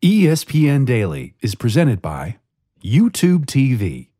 ESPN 0.00 0.86
Daily 0.86 1.34
is 1.40 1.56
presented 1.56 2.00
by 2.00 2.36
YouTube 2.80 3.46
TV. 3.46 4.10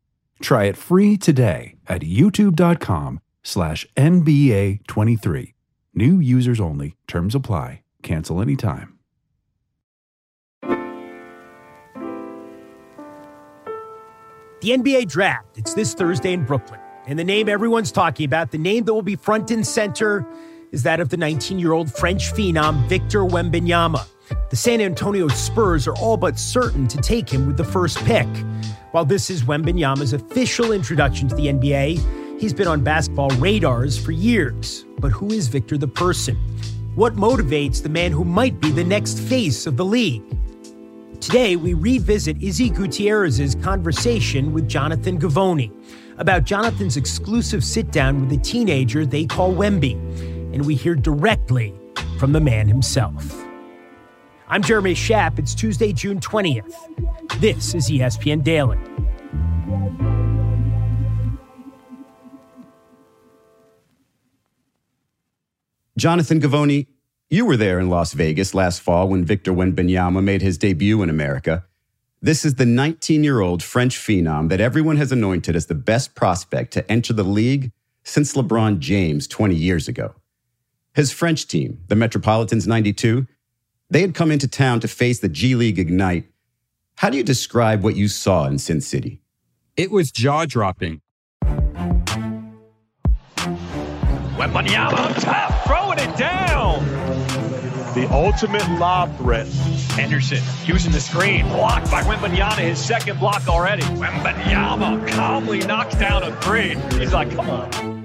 Try 0.43 0.65
it 0.65 0.77
free 0.77 1.17
today 1.17 1.77
at 1.87 2.03
youtube.com 2.03 3.21
slash 3.45 3.87
NBA23. 3.97 5.55
New 5.95 6.19
users 6.19 6.59
only. 6.59 6.97
Terms 7.07 7.37
apply. 7.37 7.83
Cancel 8.03 8.43
anytime. 8.43 8.99
The 14.61 14.71
NBA 14.71 15.09
draft, 15.09 15.59
it's 15.59 15.75
this 15.75 15.95
Thursday 15.95 16.33
in 16.33 16.45
Brooklyn. 16.45 16.81
And 17.07 17.17
the 17.17 17.23
name 17.23 17.49
everyone's 17.49 17.93
talking 17.93 18.27
about, 18.27 18.51
the 18.51 18.59
name 18.59 18.83
that 18.83 18.93
will 18.93 19.03
be 19.03 19.15
front 19.15 19.53
and 19.53 19.65
center, 19.65 20.27
is 20.73 20.83
that 20.83 20.99
of 20.99 21.11
the 21.11 21.17
19 21.17 21.61
year 21.61 21.71
old 21.71 21.95
French 21.95 22.33
phenom 22.33 22.85
Victor 22.89 23.21
Wembanyama. 23.21 24.05
The 24.51 24.57
San 24.57 24.81
Antonio 24.81 25.29
Spurs 25.29 25.87
are 25.87 25.95
all 25.97 26.17
but 26.17 26.39
certain 26.39 26.89
to 26.89 26.97
take 26.99 27.29
him 27.29 27.47
with 27.47 27.59
the 27.59 27.65
first 27.65 27.99
pick. 28.07 28.27
While 28.93 29.05
this 29.05 29.29
is 29.29 29.43
Wembanyama's 29.43 30.15
official 30.15 30.73
introduction 30.73 31.29
to 31.29 31.35
the 31.35 31.49
NBA, 31.49 32.41
he's 32.41 32.55
been 32.55 32.67
on 32.67 32.83
basketball 32.83 33.29
radars 33.33 34.03
for 34.03 34.13
years. 34.13 34.87
But 35.01 35.11
who 35.11 35.33
is 35.33 35.49
Victor 35.49 35.77
the 35.77 35.87
person? 35.87 36.37
What 36.95 37.15
motivates 37.15 37.83
the 37.83 37.91
man 37.91 38.11
who 38.11 38.25
might 38.25 38.59
be 38.59 38.71
the 38.71 38.85
next 38.85 39.19
face 39.21 39.67
of 39.67 39.77
the 39.77 39.85
league? 39.85 40.23
Today, 41.21 41.57
we 41.57 41.75
revisit 41.75 42.43
Izzy 42.43 42.71
Gutierrez's 42.71 43.55
conversation 43.57 44.55
with 44.55 44.67
Jonathan 44.67 45.21
Givony 45.21 45.71
about 46.17 46.45
Jonathan's 46.45 46.97
exclusive 46.97 47.63
sit 47.63 47.91
down 47.91 48.23
with 48.23 48.33
a 48.33 48.43
teenager 48.43 49.05
they 49.05 49.27
call 49.27 49.53
Wemby, 49.53 49.93
and 50.55 50.65
we 50.65 50.75
hear 50.75 50.95
directly 50.95 51.75
from 52.19 52.33
the 52.33 52.41
man 52.41 52.67
himself. 52.67 53.45
I'm 54.51 54.63
Jeremy 54.63 54.95
Schaap. 54.95 55.39
It's 55.39 55.55
Tuesday, 55.55 55.93
June 55.93 56.21
20th. 56.21 56.73
This 57.39 57.75
is 57.75 57.91
ESPN 57.91 58.43
Daily. 58.43 58.79
Jonathan 65.99 66.41
Givony, 66.41 66.87
you 67.29 67.45
were 67.45 67.59
there 67.59 67.79
in 67.79 67.91
Las 67.91 68.15
Vegas 68.15 68.55
last 68.55 68.81
fall 68.81 69.09
when 69.09 69.23
Victor 69.23 69.53
Wembanyama 69.53 70.25
made 70.25 70.41
his 70.41 70.57
debut 70.57 71.03
in 71.03 71.11
America. 71.11 71.67
This 72.23 72.47
is 72.47 72.55
the 72.55 72.65
19 72.65 73.23
year 73.23 73.41
old 73.41 73.63
French 73.63 73.99
phenom 73.99 74.49
that 74.49 74.63
everyone 74.63 74.97
has 74.97 75.13
anointed 75.13 75.57
as 75.57 75.67
the 75.67 75.75
best 75.75 76.15
prospect 76.15 76.73
to 76.73 76.91
enter 76.91 77.13
the 77.13 77.23
league 77.23 77.71
since 78.03 78.35
LeBron 78.35 78.79
James 78.79 79.27
20 79.27 79.55
years 79.55 79.89
ago. 79.89 80.15
His 80.95 81.13
French 81.13 81.47
team, 81.47 81.85
the 81.89 81.97
Metropolitans 81.97 82.67
92, 82.67 83.27
they 83.91 84.01
had 84.01 84.15
come 84.15 84.31
into 84.31 84.49
town 84.49 84.81
to 84.81 84.89
face 84.89 85.21
the 85.21 85.29
G 85.29 85.55
League 85.55 85.79
Ignite. 85.79 86.25
How 86.97 87.11
do 87.11 87.17
you 87.17 87.23
describe 87.23 87.83
what 87.83 87.97
you 87.97 88.09
saw 88.09 88.47
in 88.47 88.59
Sin 88.59 88.81
City? 88.81 89.23
It 89.77 89.91
was 89.91 90.11
jaw 90.11 90.45
dropping. 90.45 91.01
Wembanyama 94.37 95.21
tap, 95.21 95.65
throwing 95.67 95.99
it 95.99 96.17
down. 96.17 96.85
The 97.95 98.09
ultimate 98.13 98.69
lob 98.79 99.17
threat. 99.17 99.47
Henderson 99.97 100.43
using 100.65 100.93
the 100.93 101.01
screen, 101.01 101.47
blocked 101.49 101.91
by 101.91 102.03
Wembanyama, 102.03 102.59
his 102.59 102.79
second 102.79 103.19
block 103.19 103.49
already. 103.49 103.83
Wembanyama 103.83 105.09
calmly 105.09 105.59
knocks 105.61 105.97
down 105.97 106.23
a 106.23 106.35
three. 106.41 106.77
He's 106.99 107.13
like, 107.13 107.31
come 107.35 107.51
on. 107.51 107.98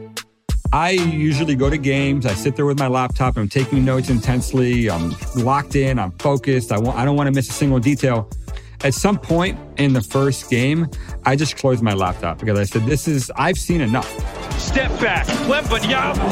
I 0.73 0.89
usually 0.89 1.55
go 1.55 1.69
to 1.69 1.77
games. 1.77 2.25
I 2.25 2.33
sit 2.33 2.55
there 2.55 2.65
with 2.65 2.79
my 2.79 2.87
laptop. 2.87 3.37
I'm 3.37 3.47
taking 3.47 3.85
notes 3.85 4.09
intensely. 4.09 4.89
I'm 4.89 5.13
locked 5.35 5.75
in. 5.75 5.99
I'm 5.99 6.09
focused. 6.13 6.71
I, 6.71 6.79
want, 6.79 6.97
I 6.97 7.05
don't 7.05 7.15
want 7.15 7.27
to 7.27 7.31
miss 7.31 7.47
a 7.47 7.53
single 7.53 7.77
detail. 7.77 8.27
At 8.83 8.95
some 8.95 9.19
point 9.19 9.59
in 9.77 9.93
the 9.93 10.01
first 10.01 10.49
game, 10.49 10.89
I 11.27 11.35
just 11.35 11.57
closed 11.57 11.83
my 11.83 11.93
laptop 11.93 12.39
because 12.39 12.57
I 12.57 12.63
said, 12.63 12.87
This 12.87 13.07
is, 13.07 13.31
I've 13.35 13.59
seen 13.59 13.81
enough. 13.81 14.09
Step 14.59 14.89
back. 14.99 15.27
Wembanyama. 15.45 16.23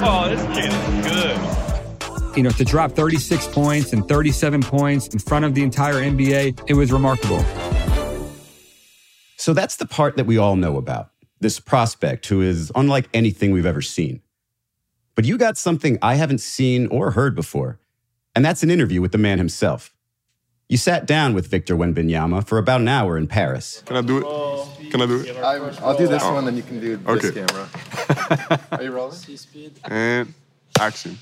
Oh, 0.02 0.28
this 0.28 0.42
kid 0.56 0.72
is 0.72 1.06
good. 1.10 2.36
You 2.36 2.44
know, 2.44 2.50
to 2.50 2.64
drop 2.64 2.92
36 2.92 3.48
points 3.48 3.92
and 3.92 4.06
37 4.06 4.62
points 4.62 5.08
in 5.08 5.18
front 5.18 5.44
of 5.44 5.56
the 5.56 5.64
entire 5.64 5.94
NBA, 5.94 6.68
it 6.68 6.74
was 6.74 6.92
remarkable. 6.92 7.44
So 9.38 9.52
that's 9.52 9.74
the 9.74 9.86
part 9.86 10.16
that 10.18 10.26
we 10.26 10.38
all 10.38 10.54
know 10.54 10.76
about 10.76 11.10
this 11.40 11.58
prospect 11.58 12.26
who 12.26 12.42
is 12.42 12.70
unlike 12.74 13.08
anything 13.14 13.50
we've 13.50 13.66
ever 13.66 13.82
seen. 13.82 14.20
But 15.14 15.24
you 15.24 15.36
got 15.38 15.56
something 15.56 15.98
I 16.02 16.14
haven't 16.14 16.40
seen 16.40 16.86
or 16.88 17.12
heard 17.12 17.34
before, 17.34 17.78
and 18.34 18.44
that's 18.44 18.62
an 18.62 18.70
interview 18.70 19.00
with 19.00 19.12
the 19.12 19.18
man 19.18 19.38
himself. 19.38 19.94
You 20.68 20.76
sat 20.76 21.04
down 21.04 21.34
with 21.34 21.48
Victor 21.48 21.74
Wembanyama 21.76 22.46
for 22.46 22.56
about 22.56 22.80
an 22.80 22.86
hour 22.88 23.18
in 23.18 23.26
Paris. 23.26 23.82
Can 23.86 23.96
I 23.96 24.02
do 24.02 24.18
it? 24.18 24.90
Can 24.90 25.02
I 25.02 25.06
do 25.06 25.20
it? 25.20 25.36
I, 25.38 25.58
will 25.58 25.96
do 25.96 26.06
this 26.06 26.22
one, 26.22 26.44
then 26.44 26.56
you 26.56 26.62
can 26.62 26.78
do 26.80 26.96
this 26.96 27.24
Okay. 27.24 27.44
camera. 27.46 27.68
Are 28.72 28.82
you 28.82 28.92
rolling? 28.92 29.16
C-speed. 29.16 29.72
And 29.84 30.32
action. 30.78 31.18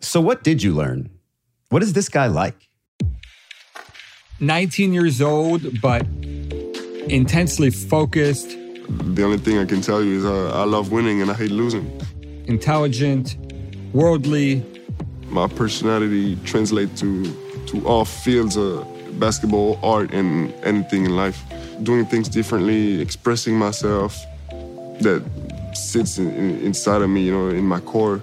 So, 0.00 0.20
what 0.20 0.44
did 0.44 0.62
you 0.62 0.72
learn? 0.74 1.10
What 1.70 1.82
is 1.82 1.92
this 1.92 2.08
guy 2.08 2.28
like? 2.28 2.68
19 4.38 4.92
years 4.92 5.20
old, 5.20 5.80
but 5.80 6.06
intensely 7.08 7.70
focused, 7.70 8.56
The 8.88 9.22
only 9.24 9.38
thing 9.38 9.58
I 9.58 9.64
can 9.64 9.80
tell 9.80 10.02
you 10.02 10.18
is 10.18 10.24
uh, 10.24 10.50
I 10.62 10.64
love 10.64 10.92
winning 10.92 11.20
and 11.22 11.30
I 11.30 11.34
hate 11.34 11.50
losing. 11.50 11.84
intelligent, 12.46 13.36
worldly, 13.92 14.62
My 15.30 15.48
personality 15.48 16.36
translates 16.44 17.00
to 17.00 17.24
to 17.66 17.84
all 17.86 18.04
fields 18.04 18.56
of 18.56 18.86
basketball, 19.18 19.78
art, 19.82 20.12
and 20.14 20.52
anything 20.64 21.04
in 21.04 21.16
life. 21.16 21.38
Doing 21.82 22.06
things 22.06 22.28
differently, 22.28 23.00
expressing 23.00 23.58
myself, 23.58 24.14
that 25.00 25.22
sits 25.74 26.18
in, 26.18 26.30
in, 26.30 26.60
inside 26.60 27.02
of 27.02 27.10
me, 27.10 27.22
you 27.26 27.32
know, 27.32 27.48
in 27.48 27.64
my 27.64 27.80
core. 27.80 28.20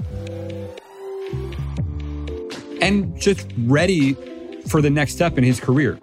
and 2.81 3.19
just 3.19 3.47
ready 3.67 4.13
for 4.67 4.81
the 4.81 4.89
next 4.89 5.13
step 5.13 5.37
in 5.37 5.43
his 5.43 5.59
career. 5.59 5.97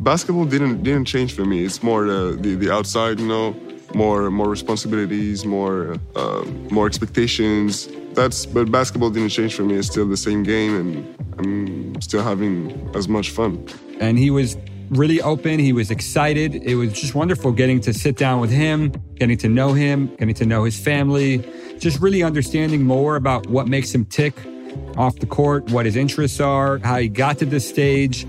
basketball 0.00 0.46
didn't 0.46 0.82
didn't 0.82 1.06
change 1.06 1.34
for 1.34 1.44
me. 1.44 1.64
It's 1.64 1.82
more 1.82 2.06
the 2.06 2.36
the, 2.40 2.54
the 2.56 2.70
outside, 2.72 3.20
you 3.20 3.26
know, 3.26 3.54
more 3.94 4.30
more 4.30 4.48
responsibilities, 4.48 5.44
more 5.44 5.96
uh, 6.16 6.44
more 6.70 6.86
expectations. 6.86 7.88
That's 8.14 8.46
but 8.46 8.70
basketball 8.70 9.10
didn't 9.10 9.30
change 9.30 9.54
for 9.54 9.62
me. 9.62 9.74
It's 9.74 9.88
still 9.88 10.08
the 10.08 10.16
same 10.16 10.42
game, 10.42 10.74
and 10.76 10.90
I'm 11.38 12.00
still 12.00 12.22
having 12.22 12.90
as 12.94 13.08
much 13.08 13.30
fun. 13.30 13.66
And 14.00 14.18
he 14.18 14.30
was 14.30 14.56
really 14.90 15.22
open. 15.22 15.58
He 15.58 15.72
was 15.72 15.90
excited. 15.90 16.54
It 16.54 16.74
was 16.74 16.92
just 16.92 17.14
wonderful 17.14 17.52
getting 17.52 17.80
to 17.82 17.92
sit 17.92 18.16
down 18.16 18.40
with 18.40 18.50
him, 18.50 18.92
getting 19.14 19.38
to 19.38 19.48
know 19.48 19.72
him, 19.72 20.08
getting 20.16 20.34
to 20.34 20.46
know 20.46 20.64
his 20.64 20.78
family, 20.78 21.44
just 21.78 22.00
really 22.00 22.22
understanding 22.22 22.82
more 22.82 23.16
about 23.16 23.46
what 23.46 23.68
makes 23.68 23.94
him 23.94 24.04
tick 24.04 24.34
off 24.96 25.16
the 25.16 25.26
court, 25.26 25.70
what 25.70 25.86
his 25.86 25.96
interests 25.96 26.40
are, 26.40 26.78
how 26.78 26.98
he 26.98 27.08
got 27.08 27.38
to 27.38 27.46
this 27.46 27.68
stage, 27.68 28.24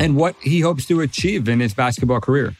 and 0.00 0.16
what 0.16 0.34
he 0.40 0.60
hopes 0.60 0.86
to 0.86 1.00
achieve 1.00 1.48
in 1.48 1.60
his 1.60 1.74
basketball 1.74 2.20
career. 2.20 2.56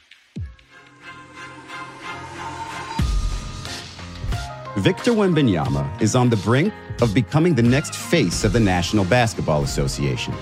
Victor 4.76 5.10
Wembanyama 5.10 6.00
is 6.00 6.14
on 6.14 6.30
the 6.30 6.36
brink 6.36 6.72
of 7.02 7.12
becoming 7.12 7.54
the 7.54 7.62
next 7.62 7.94
face 7.94 8.42
of 8.42 8.54
the 8.54 8.60
National 8.60 9.04
Basketball 9.04 9.64
Association. 9.64 10.32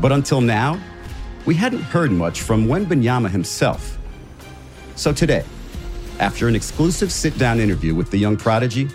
But 0.00 0.10
until 0.10 0.40
now, 0.40 0.80
we 1.44 1.54
hadn't 1.54 1.82
heard 1.82 2.10
much 2.10 2.40
from 2.40 2.66
Wembanyama 2.66 3.30
himself. 3.30 3.98
So 4.96 5.12
today, 5.12 5.44
after 6.18 6.48
an 6.48 6.56
exclusive 6.56 7.12
sit 7.12 7.38
down 7.38 7.60
interview 7.60 7.94
with 7.94 8.10
the 8.10 8.18
young 8.18 8.36
prodigy, 8.36 8.88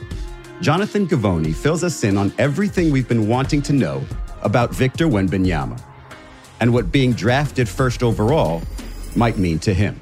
Jonathan 0.59 1.07
Givony 1.07 1.55
fills 1.55 1.81
us 1.81 2.03
in 2.03 2.17
on 2.17 2.33
everything 2.37 2.91
we've 2.91 3.07
been 3.07 3.29
wanting 3.29 3.61
to 3.61 3.73
know 3.73 4.03
about 4.41 4.75
Victor 4.75 5.07
Wembanyama 5.07 5.81
and 6.59 6.73
what 6.73 6.91
being 6.91 7.13
drafted 7.13 7.69
first 7.69 8.03
overall 8.03 8.61
might 9.15 9.37
mean 9.37 9.59
to 9.59 9.73
him. 9.73 10.01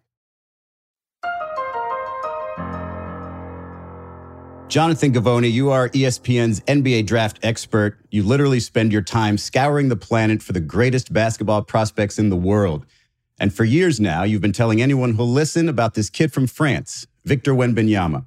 Jonathan 4.71 5.11
Givony, 5.11 5.51
you 5.51 5.69
are 5.69 5.89
ESPN's 5.89 6.61
NBA 6.61 7.05
draft 7.05 7.39
expert. 7.43 7.99
You 8.09 8.23
literally 8.23 8.61
spend 8.61 8.93
your 8.93 9.01
time 9.01 9.37
scouring 9.37 9.89
the 9.89 9.97
planet 9.97 10.41
for 10.41 10.53
the 10.53 10.61
greatest 10.61 11.11
basketball 11.11 11.61
prospects 11.61 12.17
in 12.17 12.29
the 12.29 12.37
world. 12.37 12.85
And 13.37 13.53
for 13.53 13.65
years 13.65 13.99
now, 13.99 14.23
you've 14.23 14.41
been 14.41 14.53
telling 14.53 14.81
anyone 14.81 15.15
who'll 15.15 15.27
listen 15.27 15.67
about 15.67 15.95
this 15.95 16.09
kid 16.09 16.31
from 16.31 16.47
France, 16.47 17.05
Victor 17.25 17.53
Wembanyama. 17.53 18.23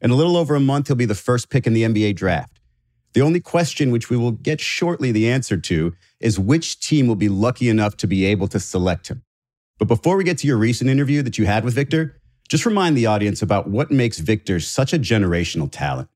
In 0.00 0.10
a 0.10 0.14
little 0.14 0.38
over 0.38 0.54
a 0.54 0.60
month, 0.60 0.86
he'll 0.86 0.96
be 0.96 1.04
the 1.04 1.14
first 1.14 1.50
pick 1.50 1.66
in 1.66 1.74
the 1.74 1.82
NBA 1.82 2.16
draft. 2.16 2.60
The 3.12 3.20
only 3.20 3.40
question, 3.40 3.90
which 3.90 4.08
we 4.08 4.16
will 4.16 4.32
get 4.32 4.62
shortly 4.62 5.12
the 5.12 5.28
answer 5.28 5.58
to, 5.58 5.92
is 6.18 6.38
which 6.38 6.80
team 6.80 7.08
will 7.08 7.14
be 7.14 7.28
lucky 7.28 7.68
enough 7.68 7.94
to 7.98 8.06
be 8.06 8.24
able 8.24 8.48
to 8.48 8.58
select 8.58 9.08
him. 9.08 9.22
But 9.78 9.88
before 9.88 10.16
we 10.16 10.24
get 10.24 10.38
to 10.38 10.46
your 10.46 10.56
recent 10.56 10.88
interview 10.88 11.20
that 11.20 11.36
you 11.36 11.44
had 11.44 11.62
with 11.62 11.74
Victor, 11.74 12.22
just 12.48 12.66
remind 12.66 12.96
the 12.96 13.06
audience 13.06 13.42
about 13.42 13.68
what 13.68 13.90
makes 13.90 14.18
Victor 14.18 14.60
such 14.60 14.92
a 14.92 14.98
generational 14.98 15.68
talent. 15.70 16.08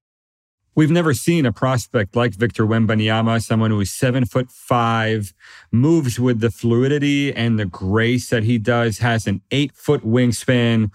We've 0.75 0.91
never 0.93 1.13
seen 1.13 1.45
a 1.45 1.53
prospect 1.53 2.15
like 2.15 2.35
Victor 2.35 2.65
Wembanyama, 2.65 3.43
someone 3.43 3.73
who 3.73 3.81
is 3.81 3.91
seven 3.91 4.25
foot 4.25 4.49
five, 4.49 5.35
moves 5.73 6.21
with 6.21 6.39
the 6.39 6.53
fluidity 6.53 7.35
and 7.35 7.59
the 7.59 7.65
grace 7.65 8.31
that 8.31 8.45
he 8.45 8.59
does, 8.59 8.99
has 8.99 9.27
an 9.27 9.43
eight 9.51 9.73
foot 9.75 10.05
wingspan, 10.05 10.93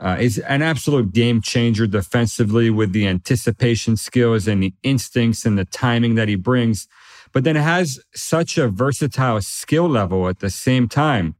uh, 0.00 0.16
is 0.18 0.38
an 0.38 0.62
absolute 0.62 1.12
game 1.12 1.40
changer 1.40 1.86
defensively 1.86 2.70
with 2.70 2.92
the 2.92 3.06
anticipation 3.06 3.96
skills 3.96 4.48
and 4.48 4.62
the 4.62 4.74
instincts 4.82 5.46
and 5.46 5.56
the 5.56 5.64
timing 5.64 6.16
that 6.16 6.26
he 6.26 6.34
brings, 6.34 6.88
but 7.32 7.44
then 7.44 7.54
has 7.54 8.00
such 8.12 8.58
a 8.58 8.66
versatile 8.66 9.40
skill 9.40 9.88
level 9.88 10.28
at 10.28 10.40
the 10.40 10.50
same 10.50 10.88
time. 10.88 11.36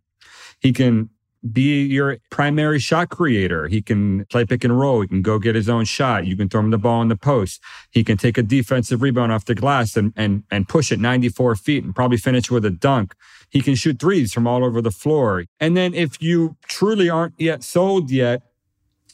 He 0.61 0.73
can 0.73 1.11
be 1.53 1.85
your 1.85 2.19
primary 2.31 2.79
shot 2.79 3.09
creator. 3.09 3.67
He 3.69 3.81
can 3.81 4.25
play 4.27 4.45
pick 4.45 4.65
and 4.65 4.79
roll. 4.79 5.01
He 5.01 5.09
can 5.09 5.23
go 5.23 5.39
get 5.39 5.55
his 5.55 5.69
own 5.69 5.85
shot. 5.85 6.27
You 6.27 6.37
can 6.37 6.49
throw 6.49 6.61
him 6.61 6.71
the 6.71 6.79
ball 6.79 7.01
in 7.03 7.09
the 7.09 7.17
post. 7.17 7.63
He 7.91 8.05
can 8.05 8.17
take 8.17 8.37
a 8.37 8.43
defensive 8.43 9.03
rebound 9.03 9.33
off 9.33 9.47
the 9.47 9.55
glass 9.55 9.97
and, 9.97 10.13
and, 10.17 10.45
and 10.51 10.69
push 10.69 10.93
it 10.93 11.01
94 11.01 11.57
feet 11.57 11.85
and 11.85 11.95
probably 11.95 12.19
finish 12.19 12.51
with 12.51 12.65
a 12.65 12.71
dunk. 12.71 13.15
He 13.49 13.63
can 13.63 13.75
shoot 13.75 13.99
threes 13.99 14.33
from 14.33 14.47
all 14.47 14.65
over 14.65 14.83
the 14.83 14.91
floor. 14.91 15.45
And 15.59 15.77
then 15.77 15.95
if 15.95 16.21
you 16.23 16.57
truly 16.69 17.09
aren't 17.09 17.35
yet 17.39 17.65
sold 17.65 18.11
yet, 18.11 18.43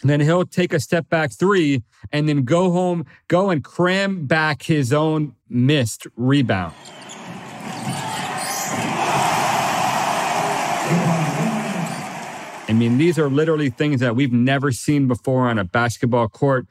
then 0.02 0.20
he'll 0.20 0.44
take 0.44 0.72
a 0.72 0.80
step 0.80 1.08
back 1.08 1.32
three 1.32 1.82
and 2.12 2.28
then 2.28 2.44
go 2.44 2.70
home, 2.70 3.06
go 3.28 3.50
and 3.50 3.64
cram 3.64 4.26
back 4.26 4.62
his 4.62 4.92
own 4.92 5.34
missed 5.48 6.06
rebound. 6.16 6.74
I 12.68 12.72
mean, 12.72 12.98
these 12.98 13.16
are 13.18 13.30
literally 13.30 13.70
things 13.70 14.00
that 14.00 14.16
we've 14.16 14.32
never 14.32 14.72
seen 14.72 15.06
before 15.06 15.48
on 15.48 15.58
a 15.58 15.64
basketball 15.64 16.28
court. 16.28 16.66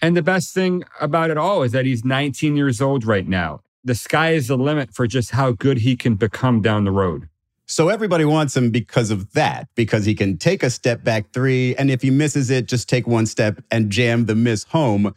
And 0.00 0.16
the 0.16 0.22
best 0.22 0.54
thing 0.54 0.84
about 1.00 1.30
it 1.30 1.36
all 1.36 1.62
is 1.62 1.72
that 1.72 1.84
he's 1.84 2.04
19 2.04 2.56
years 2.56 2.80
old 2.80 3.04
right 3.04 3.26
now. 3.26 3.60
The 3.82 3.96
sky 3.96 4.32
is 4.32 4.46
the 4.46 4.56
limit 4.56 4.94
for 4.94 5.08
just 5.08 5.32
how 5.32 5.52
good 5.52 5.78
he 5.78 5.96
can 5.96 6.14
become 6.14 6.62
down 6.62 6.84
the 6.84 6.92
road. 6.92 7.28
So 7.66 7.88
everybody 7.88 8.24
wants 8.24 8.56
him 8.56 8.70
because 8.70 9.10
of 9.10 9.32
that, 9.32 9.68
because 9.74 10.04
he 10.04 10.14
can 10.14 10.38
take 10.38 10.62
a 10.62 10.70
step 10.70 11.02
back 11.02 11.32
three. 11.32 11.74
And 11.76 11.90
if 11.90 12.02
he 12.02 12.10
misses 12.10 12.50
it, 12.50 12.66
just 12.66 12.88
take 12.88 13.06
one 13.08 13.26
step 13.26 13.62
and 13.70 13.90
jam 13.90 14.26
the 14.26 14.36
miss 14.36 14.64
home. 14.64 15.14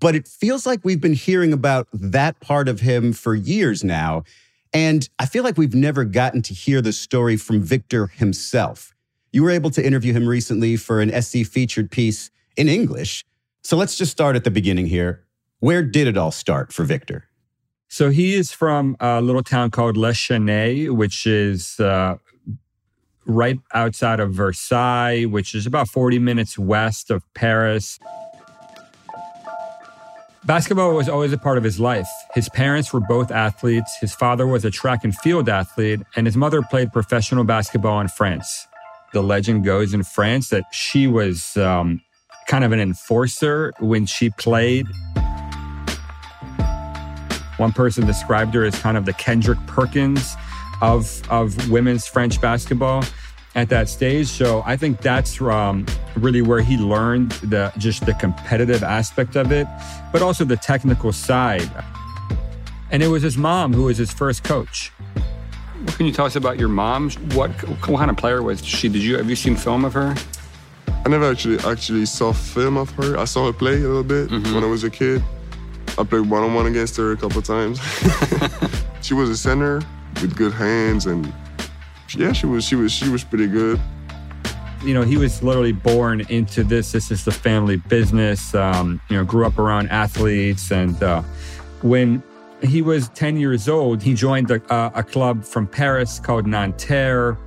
But 0.00 0.14
it 0.14 0.28
feels 0.28 0.64
like 0.64 0.80
we've 0.82 1.00
been 1.00 1.14
hearing 1.14 1.52
about 1.52 1.88
that 1.92 2.40
part 2.40 2.68
of 2.68 2.80
him 2.80 3.12
for 3.12 3.34
years 3.34 3.84
now. 3.84 4.24
And 4.72 5.08
I 5.18 5.26
feel 5.26 5.44
like 5.44 5.58
we've 5.58 5.74
never 5.74 6.04
gotten 6.04 6.40
to 6.42 6.54
hear 6.54 6.80
the 6.80 6.92
story 6.92 7.36
from 7.36 7.62
Victor 7.62 8.06
himself. 8.06 8.94
You 9.32 9.42
were 9.42 9.50
able 9.50 9.70
to 9.70 9.84
interview 9.84 10.12
him 10.12 10.26
recently 10.26 10.76
for 10.76 11.00
an 11.00 11.10
SC 11.20 11.44
featured 11.44 11.90
piece 11.90 12.30
in 12.56 12.68
English. 12.68 13.24
So 13.62 13.76
let's 13.76 13.96
just 13.96 14.12
start 14.12 14.36
at 14.36 14.44
the 14.44 14.50
beginning 14.50 14.86
here. 14.86 15.24
Where 15.60 15.82
did 15.82 16.06
it 16.06 16.16
all 16.16 16.30
start 16.30 16.72
for 16.72 16.84
Victor? 16.84 17.24
So 17.88 18.10
he 18.10 18.34
is 18.34 18.52
from 18.52 18.96
a 19.00 19.20
little 19.20 19.42
town 19.42 19.70
called 19.70 19.96
Le 19.96 20.12
Chesnay, 20.12 20.90
which 20.90 21.26
is 21.26 21.80
uh, 21.80 22.16
right 23.26 23.58
outside 23.74 24.20
of 24.20 24.32
Versailles, 24.32 25.24
which 25.24 25.54
is 25.54 25.66
about 25.66 25.88
40 25.88 26.18
minutes 26.18 26.58
west 26.58 27.10
of 27.10 27.22
Paris. 27.34 27.98
Basketball 30.44 30.94
was 30.94 31.08
always 31.08 31.32
a 31.32 31.38
part 31.38 31.58
of 31.58 31.64
his 31.64 31.78
life. 31.78 32.08
His 32.34 32.48
parents 32.48 32.92
were 32.92 33.00
both 33.00 33.30
athletes. 33.30 33.96
His 34.00 34.14
father 34.14 34.46
was 34.46 34.64
a 34.64 34.70
track 34.70 35.04
and 35.04 35.14
field 35.14 35.48
athlete, 35.48 36.00
and 36.16 36.26
his 36.26 36.36
mother 36.36 36.62
played 36.62 36.92
professional 36.92 37.44
basketball 37.44 38.00
in 38.00 38.08
France. 38.08 38.66
The 39.12 39.22
legend 39.22 39.64
goes 39.64 39.94
in 39.94 40.02
France 40.02 40.48
that 40.50 40.64
she 40.72 41.06
was 41.06 41.56
um, 41.56 42.02
kind 42.46 42.64
of 42.64 42.72
an 42.72 42.80
enforcer 42.80 43.72
when 43.78 44.06
she 44.06 44.30
played. 44.30 44.86
One 47.56 47.72
person 47.72 48.06
described 48.06 48.54
her 48.54 48.64
as 48.64 48.78
kind 48.78 48.96
of 48.96 49.04
the 49.04 49.12
Kendrick 49.12 49.58
Perkins 49.66 50.36
of, 50.80 51.22
of 51.30 51.70
women's 51.70 52.06
French 52.06 52.40
basketball 52.40 53.04
at 53.54 53.68
that 53.70 53.88
stage. 53.88 54.28
So 54.28 54.62
I 54.64 54.76
think 54.76 55.00
that's 55.00 55.40
um, 55.40 55.86
really 56.16 56.42
where 56.42 56.60
he 56.60 56.76
learned 56.76 57.32
the 57.32 57.72
just 57.76 58.06
the 58.06 58.14
competitive 58.14 58.82
aspect 58.82 59.36
of 59.36 59.50
it, 59.50 59.66
but 60.12 60.22
also 60.22 60.44
the 60.44 60.56
technical 60.56 61.12
side. 61.12 61.70
And 62.90 63.02
it 63.02 63.08
was 63.08 63.22
his 63.22 63.36
mom 63.36 63.72
who 63.72 63.84
was 63.84 63.98
his 63.98 64.12
first 64.12 64.44
coach. 64.44 64.92
What 65.84 65.96
can 65.96 66.06
you 66.06 66.12
tell 66.12 66.26
us 66.26 66.36
about 66.36 66.58
your 66.58 66.68
mom? 66.68 67.10
What, 67.34 67.50
what 67.88 67.98
kind 67.98 68.10
of 68.10 68.16
player 68.16 68.42
was 68.42 68.64
she? 68.64 68.88
Did 68.88 69.02
you 69.02 69.16
have 69.16 69.30
you 69.30 69.36
seen 69.36 69.56
film 69.56 69.84
of 69.84 69.92
her? 69.94 70.14
I 71.04 71.08
never 71.08 71.30
actually 71.30 71.58
actually 71.60 72.06
saw 72.06 72.32
film 72.32 72.76
of 72.76 72.90
her. 72.92 73.16
I 73.16 73.24
saw 73.24 73.46
her 73.46 73.52
play 73.52 73.74
a 73.76 73.78
little 73.86 74.02
bit 74.02 74.28
Mm-hmm. 74.28 74.54
when 74.54 74.64
I 74.64 74.66
was 74.66 74.84
a 74.84 74.90
kid. 74.90 75.22
I 75.96 76.04
played 76.04 76.28
one 76.28 76.42
on 76.42 76.54
one 76.54 76.66
against 76.66 76.96
her 76.96 77.12
a 77.12 77.16
couple 77.16 77.38
of 77.38 77.44
times. 77.44 77.80
she 79.02 79.14
was 79.14 79.30
a 79.30 79.36
center 79.36 79.80
with 80.20 80.36
good 80.36 80.52
hands, 80.52 81.06
and 81.06 81.32
yeah, 82.16 82.32
she 82.32 82.46
was 82.46 82.64
she 82.64 82.74
was 82.74 82.92
she 82.92 83.08
was 83.08 83.22
pretty 83.24 83.46
good. 83.46 83.80
you 84.84 84.94
know, 84.94 85.02
he 85.02 85.16
was 85.16 85.42
literally 85.42 85.72
born 85.72 86.20
into 86.28 86.62
this. 86.64 86.92
This 86.92 87.10
is 87.10 87.24
the 87.24 87.32
family 87.32 87.76
business. 87.76 88.54
Um, 88.54 89.00
you 89.08 89.16
know, 89.16 89.24
grew 89.24 89.46
up 89.46 89.58
around 89.58 89.88
athletes, 89.90 90.70
and 90.72 91.00
uh, 91.02 91.22
when 91.82 92.22
he 92.62 92.82
was 92.82 93.08
10 93.10 93.36
years 93.36 93.68
old, 93.68 94.02
he 94.02 94.14
joined 94.14 94.50
a, 94.50 94.98
a 94.98 95.02
club 95.02 95.44
from 95.44 95.66
Paris 95.66 96.18
called 96.18 96.46
Nanterre. 96.46 97.38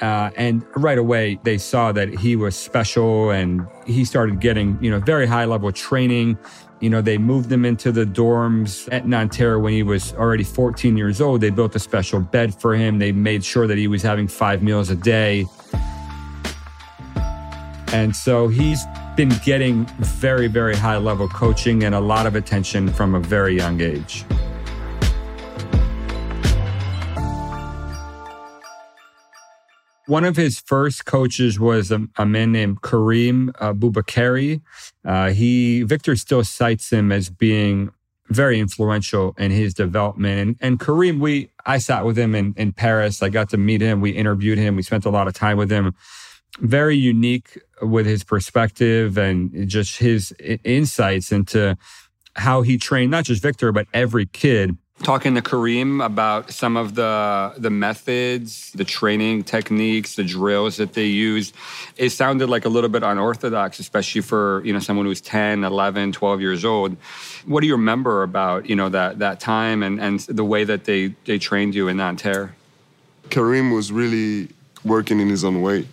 Uh, 0.00 0.30
and 0.36 0.64
right 0.76 0.98
away, 0.98 1.40
they 1.42 1.58
saw 1.58 1.90
that 1.90 2.08
he 2.08 2.36
was 2.36 2.54
special, 2.56 3.30
and 3.30 3.66
he 3.84 4.04
started 4.04 4.40
getting, 4.40 4.78
you 4.80 4.90
know, 4.90 5.00
very 5.00 5.26
high 5.26 5.44
level 5.44 5.72
training. 5.72 6.38
You 6.80 6.88
know, 6.88 7.02
they 7.02 7.18
moved 7.18 7.50
him 7.50 7.64
into 7.64 7.90
the 7.90 8.04
dorms 8.04 8.88
at 8.92 9.08
Nanterre 9.08 9.58
when 9.58 9.72
he 9.72 9.82
was 9.82 10.12
already 10.12 10.44
14 10.44 10.96
years 10.96 11.20
old. 11.20 11.40
They 11.40 11.50
built 11.50 11.74
a 11.74 11.80
special 11.80 12.20
bed 12.20 12.54
for 12.54 12.76
him. 12.76 13.00
They 13.00 13.10
made 13.10 13.44
sure 13.44 13.66
that 13.66 13.76
he 13.76 13.88
was 13.88 14.02
having 14.02 14.28
five 14.28 14.62
meals 14.62 14.88
a 14.88 14.94
day. 14.94 15.46
And 17.92 18.14
so 18.14 18.48
he's 18.48 18.84
been 19.16 19.32
getting 19.44 19.86
very, 19.98 20.46
very 20.46 20.76
high 20.76 20.98
level 20.98 21.26
coaching 21.28 21.84
and 21.84 21.94
a 21.94 22.00
lot 22.00 22.26
of 22.26 22.36
attention 22.36 22.92
from 22.92 23.14
a 23.14 23.20
very 23.20 23.56
young 23.56 23.80
age. 23.80 24.24
One 30.06 30.24
of 30.24 30.36
his 30.36 30.60
first 30.60 31.04
coaches 31.04 31.60
was 31.60 31.90
a, 31.90 32.06
a 32.16 32.24
man 32.24 32.52
named 32.52 32.80
Kareem 32.80 33.50
uh, 33.58 33.74
Bubakari. 33.74 34.62
Uh, 35.04 35.30
he 35.30 35.82
Victor 35.82 36.16
still 36.16 36.44
cites 36.44 36.90
him 36.90 37.12
as 37.12 37.28
being 37.28 37.90
very 38.30 38.58
influential 38.58 39.34
in 39.38 39.50
his 39.50 39.74
development. 39.74 40.40
And, 40.40 40.56
and 40.60 40.80
Kareem, 40.80 41.20
we 41.20 41.50
I 41.66 41.78
sat 41.78 42.06
with 42.06 42.18
him 42.18 42.34
in, 42.34 42.54
in 42.56 42.72
Paris. 42.72 43.22
I 43.22 43.28
got 43.28 43.50
to 43.50 43.58
meet 43.58 43.82
him. 43.82 44.00
We 44.00 44.10
interviewed 44.10 44.58
him. 44.58 44.76
We 44.76 44.82
spent 44.82 45.04
a 45.04 45.10
lot 45.10 45.28
of 45.28 45.34
time 45.34 45.58
with 45.58 45.70
him. 45.70 45.94
Very 46.60 46.96
unique 46.96 47.58
with 47.82 48.06
his 48.06 48.24
perspective 48.24 49.18
and 49.18 49.68
just 49.68 49.98
his 49.98 50.34
i- 50.40 50.58
insights 50.64 51.32
into 51.32 51.76
how 52.36 52.62
he 52.62 52.78
trained 52.78 53.10
not 53.10 53.24
just 53.24 53.42
Victor 53.42 53.72
but 53.72 53.86
every 53.92 54.26
kid. 54.26 54.76
Talking 55.02 55.36
to 55.36 55.42
Kareem 55.42 56.04
about 56.04 56.50
some 56.50 56.76
of 56.76 56.96
the 56.96 57.54
the 57.56 57.70
methods, 57.70 58.72
the 58.72 58.84
training 58.84 59.44
techniques, 59.44 60.16
the 60.16 60.24
drills 60.24 60.76
that 60.78 60.94
they 60.94 61.06
use, 61.06 61.52
it 61.96 62.10
sounded 62.10 62.48
like 62.50 62.64
a 62.64 62.68
little 62.68 62.90
bit 62.90 63.04
unorthodox, 63.04 63.78
especially 63.78 64.22
for, 64.22 64.60
you 64.64 64.72
know, 64.72 64.80
someone 64.80 65.06
who's 65.06 65.20
10, 65.20 65.62
11, 65.62 66.10
12 66.10 66.40
years 66.40 66.64
old. 66.64 66.96
What 67.46 67.60
do 67.60 67.68
you 67.68 67.74
remember 67.74 68.24
about, 68.24 68.68
you 68.68 68.74
know, 68.74 68.88
that 68.88 69.20
that 69.20 69.38
time 69.38 69.84
and, 69.84 70.00
and 70.00 70.18
the 70.20 70.44
way 70.44 70.64
that 70.64 70.84
they 70.84 71.14
they 71.26 71.38
trained 71.38 71.76
you 71.76 71.86
in 71.86 71.98
Nanterre? 71.98 72.56
Kareem 73.28 73.72
was 73.72 73.92
really 73.92 74.48
working 74.84 75.20
in 75.20 75.28
his 75.28 75.44
own 75.44 75.62
way, 75.62 75.86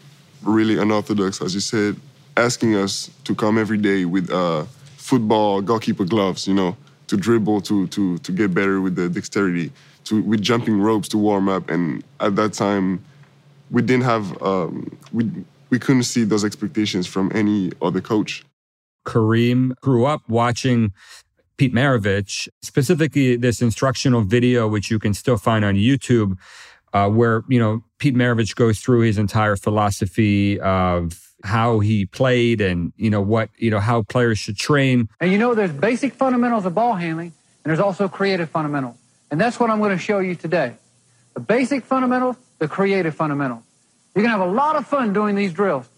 really 0.46 0.78
unorthodox, 0.78 1.42
as 1.42 1.54
you 1.54 1.60
said, 1.60 1.96
asking 2.38 2.76
us 2.76 3.10
to 3.24 3.36
come 3.36 3.58
every 3.58 3.78
day 3.78 4.06
with 4.06 4.30
uh, 4.32 4.66
football 4.98 5.62
goalkeeper 5.62 6.06
gloves, 6.06 6.48
you 6.48 6.54
know, 6.54 6.76
to 7.08 7.18
dribble, 7.18 7.62
to 7.62 7.88
to 7.88 8.18
to 8.20 8.32
get 8.32 8.54
better 8.54 8.82
with 8.82 8.96
the 8.96 9.10
dexterity, 9.10 9.72
to 10.06 10.22
with 10.22 10.42
jumping 10.42 10.80
ropes 10.80 11.08
to 11.10 11.18
warm 11.18 11.50
up. 11.50 11.70
And 11.70 12.04
at 12.20 12.36
that 12.36 12.54
time, 12.54 13.04
we 13.72 13.82
didn't 13.82 14.04
have 14.04 14.42
um, 14.42 14.98
we 15.14 15.30
we 15.70 15.80
couldn't 15.80 16.04
see 16.04 16.24
those 16.24 16.44
expectations 16.44 17.08
from 17.08 17.32
any 17.34 17.72
other 17.82 18.02
coach. 18.02 18.44
Kareem 19.06 19.76
grew 19.82 20.06
up 20.06 20.22
watching 20.28 20.94
Pete 21.58 21.74
Maravich, 21.74 22.48
specifically 22.62 23.38
this 23.38 23.62
instructional 23.62 24.22
video, 24.22 24.68
which 24.68 24.92
you 24.92 25.00
can 25.00 25.14
still 25.14 25.38
find 25.38 25.64
on 25.64 25.76
YouTube, 25.76 26.38
uh, 26.94 27.10
where 27.10 27.44
you 27.48 27.60
know 27.60 27.84
Pete 27.98 28.16
Maravich 28.16 28.56
goes 28.56 28.80
through 28.80 29.02
his 29.02 29.18
entire 29.18 29.56
philosophy 29.56 30.60
of 30.60 31.34
how 31.44 31.80
he 31.80 32.06
played 32.06 32.60
and 32.60 32.92
you 32.98 33.10
know 33.10 33.22
what 33.22 33.50
you 33.58 33.70
know 33.70 33.80
how 33.80 34.02
players 34.02 34.40
should 34.40 34.58
train. 34.58 35.10
And 35.20 35.32
you 35.32 35.38
know, 35.38 35.54
there's 35.54 35.72
basic 35.72 36.14
fundamentals 36.14 36.66
of 36.66 36.74
ball 36.74 36.96
handling, 36.96 37.34
and 37.64 37.70
there's 37.70 37.80
also 37.80 38.08
creative 38.08 38.50
fundamentals, 38.50 38.98
and 39.32 39.40
that's 39.40 39.60
what 39.60 39.70
I'm 39.70 39.80
going 39.80 39.92
to 39.92 39.98
show 39.98 40.20
you 40.20 40.36
today. 40.36 40.76
The 41.34 41.40
basic 41.40 41.84
fundamentals, 41.84 42.38
the 42.60 42.68
creative 42.68 43.16
fundamentals. 43.16 43.64
You're 44.16 44.24
going 44.24 44.34
to 44.34 44.40
have 44.40 44.48
a 44.48 44.52
lot 44.52 44.78
of 44.78 44.88
fun 44.88 45.12
doing 45.12 45.36
these 45.36 45.52
drills. 45.52 45.90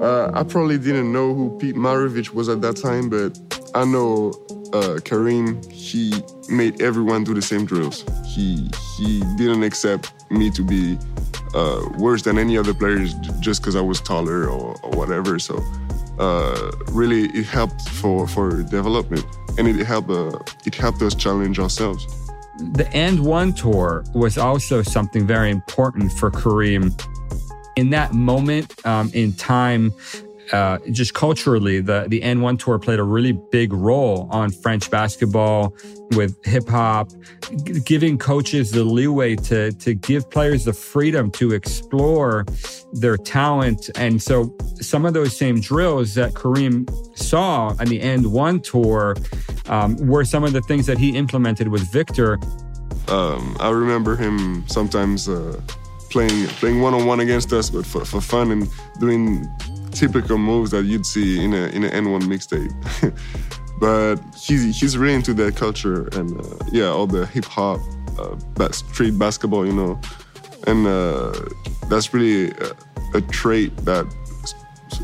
Uh, 0.00 0.30
I 0.32 0.44
probably 0.44 0.78
didn't 0.78 1.12
know 1.12 1.34
who 1.34 1.58
Pete 1.58 1.74
Maravich 1.74 2.30
was 2.30 2.48
at 2.48 2.60
that 2.60 2.76
time, 2.76 3.08
but 3.08 3.36
I 3.74 3.84
know 3.84 4.32
uh, 4.74 4.98
Kareem. 4.98 5.64
He 5.70 6.12
made 6.48 6.82
everyone 6.82 7.24
do 7.24 7.32
the 7.32 7.42
same 7.42 7.64
drills. 7.64 8.04
He 8.26 8.68
he 8.96 9.20
didn't 9.36 9.62
accept 9.62 10.12
me 10.30 10.50
to 10.50 10.62
be 10.62 10.98
uh, 11.54 11.88
worse 11.96 12.22
than 12.22 12.38
any 12.38 12.58
other 12.58 12.74
players 12.74 13.14
just 13.40 13.62
because 13.62 13.76
I 13.76 13.80
was 13.80 14.00
taller 14.00 14.48
or, 14.48 14.76
or 14.82 14.90
whatever. 14.90 15.38
So 15.38 15.62
uh, 16.18 16.72
really, 16.88 17.26
it 17.38 17.46
helped 17.46 17.88
for 17.88 18.26
for 18.26 18.62
development, 18.62 19.24
and 19.56 19.68
it 19.68 19.86
helped 19.86 20.10
uh, 20.10 20.38
it 20.66 20.74
helped 20.74 21.00
us 21.02 21.14
challenge 21.14 21.58
ourselves. 21.58 22.06
The 22.72 22.84
AND1 22.84 23.56
tour 23.56 24.04
was 24.14 24.38
also 24.38 24.82
something 24.82 25.26
very 25.26 25.50
important 25.50 26.12
for 26.12 26.30
Kareem. 26.30 26.92
In 27.74 27.90
that 27.90 28.12
moment 28.12 28.86
um, 28.86 29.10
in 29.12 29.32
time, 29.32 29.92
uh, 30.52 30.78
just 30.90 31.14
culturally, 31.14 31.80
the 31.80 32.06
the 32.08 32.20
AND1 32.20 32.58
tour 32.58 32.78
played 32.78 32.98
a 32.98 33.02
really 33.02 33.32
big 33.50 33.72
role 33.72 34.28
on 34.30 34.50
French 34.50 34.90
basketball 34.90 35.74
with 36.12 36.36
hip 36.44 36.68
hop, 36.68 37.10
g- 37.64 37.80
giving 37.80 38.18
coaches 38.18 38.70
the 38.70 38.84
leeway 38.84 39.36
to 39.36 39.72
to 39.72 39.94
give 39.94 40.28
players 40.30 40.64
the 40.64 40.72
freedom 40.72 41.30
to 41.32 41.52
explore 41.52 42.44
their 42.92 43.16
talent. 43.16 43.90
And 43.96 44.22
so, 44.22 44.54
some 44.80 45.06
of 45.06 45.14
those 45.14 45.36
same 45.36 45.60
drills 45.60 46.14
that 46.14 46.34
Kareem 46.34 46.88
saw 47.16 47.74
on 47.78 47.86
the 47.86 48.00
AND1 48.00 48.62
tour 48.62 49.16
um, 49.66 49.96
were 50.06 50.24
some 50.24 50.44
of 50.44 50.52
the 50.52 50.62
things 50.62 50.86
that 50.86 50.98
he 50.98 51.16
implemented 51.16 51.68
with 51.68 51.90
Victor. 51.92 52.38
Um, 53.08 53.56
I 53.60 53.70
remember 53.70 54.16
him 54.16 54.66
sometimes. 54.68 55.28
Uh, 55.28 55.60
playing 56.14 56.46
playing 56.60 56.80
one 56.80 56.94
on 56.94 57.06
one 57.06 57.18
against 57.18 57.52
us, 57.52 57.68
but 57.70 57.84
for, 57.84 58.04
for 58.04 58.20
fun 58.20 58.52
and 58.52 58.70
doing 59.00 59.44
typical 59.94 60.38
moves 60.38 60.70
that 60.72 60.84
you'd 60.84 61.06
see 61.06 61.42
in 61.42 61.52
a 61.52 61.66
in 61.68 61.84
an 61.84 62.04
AND1 62.04 62.22
mixtape. 62.22 62.72
but 63.80 64.16
he's 64.36 64.78
he's 64.78 64.96
really 64.96 65.14
into 65.14 65.34
that 65.34 65.56
culture 65.56 66.08
and 66.18 66.38
uh, 66.40 66.64
yeah, 66.72 66.86
all 66.86 67.06
the 67.06 67.26
hip 67.26 67.44
hop, 67.44 67.80
uh, 68.18 68.70
street 68.70 69.18
basketball, 69.18 69.66
you 69.66 69.72
know, 69.72 70.00
and 70.66 70.86
uh, 70.86 71.32
that's 71.88 72.12
really 72.14 72.50
a, 72.52 72.72
a 73.14 73.20
trait 73.20 73.76
that 73.84 74.06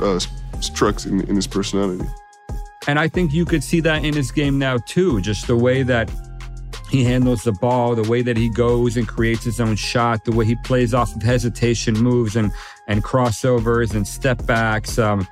uh, 0.01 0.19
struck 0.61 1.05
in, 1.07 1.21
in 1.23 1.37
his 1.37 1.47
personality. 1.47 2.05
And 2.87 2.99
I 2.99 3.09
think 3.09 3.33
you 3.33 3.45
could 3.45 3.63
see 3.63 3.81
that 3.81 4.05
in 4.05 4.15
his 4.15 4.31
game 4.31 4.59
now 4.59 4.79
too, 4.79 5.21
just 5.21 5.47
the 5.47 5.57
way 5.57 5.83
that 5.83 6.11
he 6.91 7.05
handles 7.05 7.45
the 7.45 7.53
ball, 7.53 7.95
the 7.95 8.09
way 8.11 8.21
that 8.23 8.37
he 8.37 8.49
goes 8.49 8.97
and 8.97 9.07
creates 9.07 9.45
his 9.45 9.61
own 9.61 9.77
shot, 9.77 10.25
the 10.25 10.33
way 10.33 10.45
he 10.45 10.57
plays 10.65 10.93
off 10.93 11.15
of 11.15 11.23
hesitation 11.23 11.95
moves 11.95 12.37
and 12.37 12.51
and 12.89 13.05
crossovers 13.05 13.95
and 13.95 14.07
step 14.07 14.45
backs. 14.47 14.99
Um, 14.99 15.27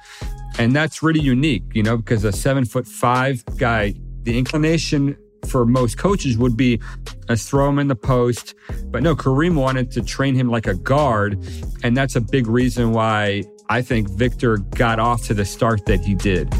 and 0.59 0.75
that's 0.75 1.03
really 1.03 1.21
unique, 1.21 1.65
you 1.75 1.83
know, 1.83 1.97
because 1.97 2.25
a 2.25 2.33
seven 2.33 2.65
foot 2.65 2.87
five 2.87 3.45
guy, 3.57 3.95
the 4.23 4.39
inclination 4.39 5.17
for 5.47 5.65
most 5.65 5.99
coaches 5.99 6.37
would 6.39 6.57
be 6.57 6.81
let's 7.29 7.49
throw 7.49 7.69
him 7.69 7.79
in 7.79 7.89
the 7.89 7.97
post. 7.97 8.55
But 8.87 9.03
no, 9.03 9.17
Kareem 9.17 9.57
wanted 9.57 9.91
to 9.93 10.03
train 10.03 10.35
him 10.35 10.49
like 10.49 10.67
a 10.67 10.75
guard. 10.75 11.39
And 11.83 11.97
that's 11.97 12.17
a 12.17 12.21
big 12.21 12.47
reason 12.47 12.93
why 12.93 13.45
I 13.69 13.83
think 13.83 14.09
Victor 14.11 14.59
got 14.59 14.99
off 14.99 15.25
to 15.27 15.35
the 15.35 15.45
start 15.45 15.87
that 15.87 16.01
he 16.01 16.15
did. 16.15 16.53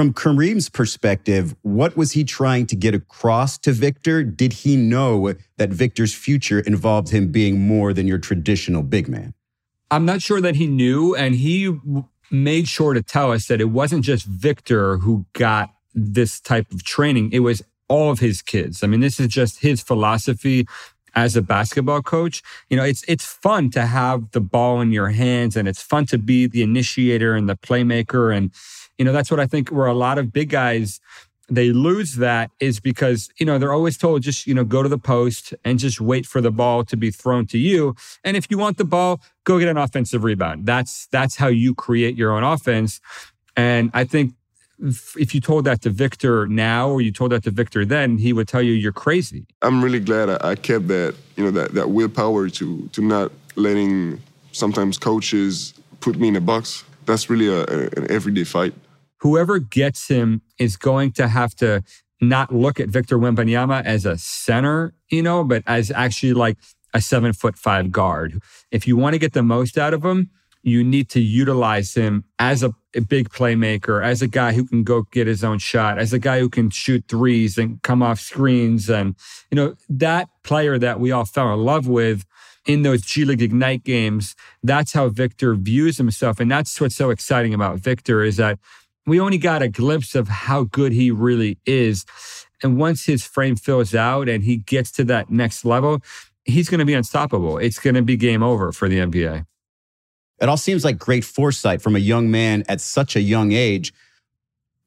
From 0.00 0.14
Kareem's 0.14 0.70
perspective, 0.70 1.54
what 1.60 1.94
was 1.94 2.12
he 2.12 2.24
trying 2.24 2.64
to 2.68 2.74
get 2.74 2.94
across 2.94 3.58
to 3.58 3.70
Victor? 3.70 4.22
Did 4.22 4.54
he 4.54 4.74
know 4.74 5.34
that 5.58 5.68
Victor's 5.68 6.14
future 6.14 6.60
involved 6.60 7.10
him 7.10 7.30
being 7.30 7.60
more 7.60 7.92
than 7.92 8.06
your 8.06 8.16
traditional 8.16 8.82
big 8.82 9.08
man? 9.08 9.34
I'm 9.90 10.06
not 10.06 10.22
sure 10.22 10.40
that 10.40 10.56
he 10.56 10.66
knew, 10.66 11.14
and 11.14 11.34
he 11.34 11.78
made 12.30 12.66
sure 12.66 12.94
to 12.94 13.02
tell 13.02 13.30
us 13.30 13.46
that 13.48 13.60
it 13.60 13.66
wasn't 13.66 14.02
just 14.02 14.24
Victor 14.24 14.96
who 14.96 15.26
got 15.34 15.68
this 15.94 16.40
type 16.40 16.72
of 16.72 16.82
training, 16.82 17.30
it 17.34 17.40
was 17.40 17.60
all 17.88 18.10
of 18.10 18.20
his 18.20 18.40
kids. 18.40 18.82
I 18.82 18.86
mean, 18.86 19.00
this 19.00 19.20
is 19.20 19.28
just 19.28 19.60
his 19.60 19.82
philosophy 19.82 20.66
as 21.14 21.36
a 21.36 21.42
basketball 21.42 22.02
coach. 22.02 22.42
You 22.68 22.76
know, 22.76 22.84
it's 22.84 23.04
it's 23.08 23.24
fun 23.24 23.70
to 23.70 23.86
have 23.86 24.30
the 24.32 24.40
ball 24.40 24.80
in 24.80 24.92
your 24.92 25.10
hands 25.10 25.56
and 25.56 25.68
it's 25.68 25.82
fun 25.82 26.06
to 26.06 26.18
be 26.18 26.46
the 26.46 26.62
initiator 26.62 27.34
and 27.34 27.48
the 27.48 27.56
playmaker 27.56 28.36
and 28.36 28.52
you 28.98 29.04
know, 29.04 29.12
that's 29.12 29.30
what 29.30 29.40
I 29.40 29.46
think 29.46 29.70
where 29.70 29.86
a 29.86 29.94
lot 29.94 30.18
of 30.18 30.30
big 30.30 30.50
guys 30.50 31.00
they 31.50 31.72
lose 31.72 32.14
that 32.16 32.50
is 32.60 32.80
because, 32.80 33.28
you 33.38 33.44
know, 33.44 33.58
they're 33.58 33.72
always 33.72 33.98
told 33.98 34.22
just, 34.22 34.46
you 34.46 34.54
know, 34.54 34.64
go 34.64 34.82
to 34.82 34.88
the 34.88 34.98
post 34.98 35.52
and 35.64 35.78
just 35.78 36.00
wait 36.00 36.24
for 36.24 36.40
the 36.40 36.50
ball 36.50 36.84
to 36.84 36.96
be 36.96 37.10
thrown 37.10 37.46
to 37.46 37.58
you. 37.58 37.94
And 38.22 38.36
if 38.36 38.50
you 38.50 38.56
want 38.56 38.78
the 38.78 38.84
ball, 38.84 39.20
go 39.44 39.58
get 39.58 39.68
an 39.68 39.76
offensive 39.76 40.22
rebound. 40.22 40.64
That's 40.64 41.08
that's 41.08 41.36
how 41.36 41.48
you 41.48 41.74
create 41.74 42.16
your 42.16 42.32
own 42.32 42.44
offense. 42.44 43.00
And 43.56 43.90
I 43.92 44.04
think 44.04 44.34
if 45.16 45.34
you 45.34 45.40
told 45.40 45.64
that 45.64 45.82
to 45.82 45.90
Victor 45.90 46.46
now 46.46 46.88
or 46.88 47.00
you 47.00 47.12
told 47.12 47.32
that 47.32 47.44
to 47.44 47.50
Victor 47.50 47.84
then, 47.84 48.18
he 48.18 48.32
would 48.32 48.48
tell 48.48 48.62
you 48.62 48.72
you're 48.72 48.92
crazy. 48.92 49.46
I'm 49.62 49.82
really 49.82 50.00
glad 50.00 50.30
I 50.42 50.54
kept 50.54 50.88
that, 50.88 51.14
you 51.36 51.44
know, 51.44 51.50
that, 51.50 51.74
that 51.74 51.90
willpower 51.90 52.48
to 52.48 52.88
to 52.92 53.02
not 53.02 53.32
letting 53.56 54.20
sometimes 54.52 54.98
coaches 54.98 55.74
put 56.00 56.16
me 56.16 56.28
in 56.28 56.36
a 56.36 56.40
box. 56.40 56.84
That's 57.06 57.28
really 57.28 57.48
a, 57.48 57.60
a, 57.60 57.88
an 57.96 58.10
everyday 58.10 58.44
fight 58.44 58.74
whoever 59.20 59.58
gets 59.58 60.08
him 60.08 60.42
is 60.58 60.76
going 60.76 61.12
to 61.12 61.28
have 61.28 61.54
to 61.54 61.82
not 62.20 62.54
look 62.54 62.80
at 62.80 62.88
Victor 62.88 63.18
Wembanyama 63.18 63.84
as 63.84 64.04
a 64.04 64.18
center, 64.18 64.92
you 65.10 65.22
know, 65.22 65.44
but 65.44 65.62
as 65.66 65.90
actually 65.90 66.34
like 66.34 66.58
a 66.92 67.00
seven 67.00 67.32
foot 67.32 67.56
five 67.56 67.90
guard. 67.92 68.42
If 68.70 68.86
you 68.86 68.96
want 68.96 69.14
to 69.14 69.18
get 69.18 69.32
the 69.32 69.42
most 69.42 69.78
out 69.78 69.94
of 69.94 70.04
him, 70.04 70.30
you 70.62 70.84
need 70.84 71.08
to 71.10 71.20
utilize 71.20 71.94
him 71.94 72.24
as 72.38 72.62
a, 72.62 72.72
a, 72.94 73.00
big 73.00 73.30
playmaker, 73.30 74.04
as 74.04 74.20
a 74.20 74.28
guy 74.28 74.52
who 74.52 74.64
can 74.66 74.84
go 74.84 75.02
get 75.10 75.26
his 75.26 75.42
own 75.42 75.58
shot, 75.58 75.98
as 75.98 76.12
a 76.12 76.18
guy 76.18 76.38
who 76.38 76.48
can 76.48 76.70
shoot 76.70 77.04
threes 77.08 77.56
and 77.56 77.82
come 77.82 78.02
off 78.02 78.20
screens. 78.20 78.90
And, 78.90 79.16
you 79.50 79.56
know, 79.56 79.74
that 79.88 80.28
player 80.42 80.78
that 80.78 81.00
we 81.00 81.12
all 81.12 81.24
fell 81.24 81.52
in 81.54 81.60
love 81.60 81.86
with 81.86 82.26
in 82.66 82.82
those 82.82 83.02
G 83.02 83.24
League 83.24 83.42
Ignite 83.42 83.84
games, 83.84 84.36
that's 84.62 84.92
how 84.92 85.08
Victor 85.08 85.54
views 85.54 85.96
himself. 85.96 86.40
And 86.40 86.50
that's 86.50 86.78
what's 86.80 86.96
so 86.96 87.10
exciting 87.10 87.54
about 87.54 87.78
Victor 87.78 88.22
is 88.22 88.36
that 88.36 88.58
we 89.06 89.18
only 89.18 89.38
got 89.38 89.62
a 89.62 89.68
glimpse 89.68 90.14
of 90.14 90.28
how 90.28 90.64
good 90.64 90.92
he 90.92 91.10
really 91.10 91.58
is. 91.64 92.04
And 92.62 92.78
once 92.78 93.06
his 93.06 93.24
frame 93.24 93.56
fills 93.56 93.94
out 93.94 94.28
and 94.28 94.44
he 94.44 94.58
gets 94.58 94.92
to 94.92 95.04
that 95.04 95.30
next 95.30 95.64
level, 95.64 96.00
he's 96.44 96.68
going 96.68 96.80
to 96.80 96.84
be 96.84 96.94
unstoppable. 96.94 97.56
It's 97.58 97.78
going 97.78 97.94
to 97.94 98.02
be 98.02 98.16
game 98.16 98.42
over 98.42 98.72
for 98.72 98.88
the 98.88 98.98
NBA. 98.98 99.46
It 100.40 100.48
all 100.48 100.56
seems 100.56 100.84
like 100.84 100.98
great 100.98 101.24
foresight 101.24 101.82
from 101.82 101.96
a 101.96 101.98
young 101.98 102.30
man 102.30 102.64
at 102.68 102.80
such 102.80 103.14
a 103.14 103.20
young 103.20 103.52
age. 103.52 103.92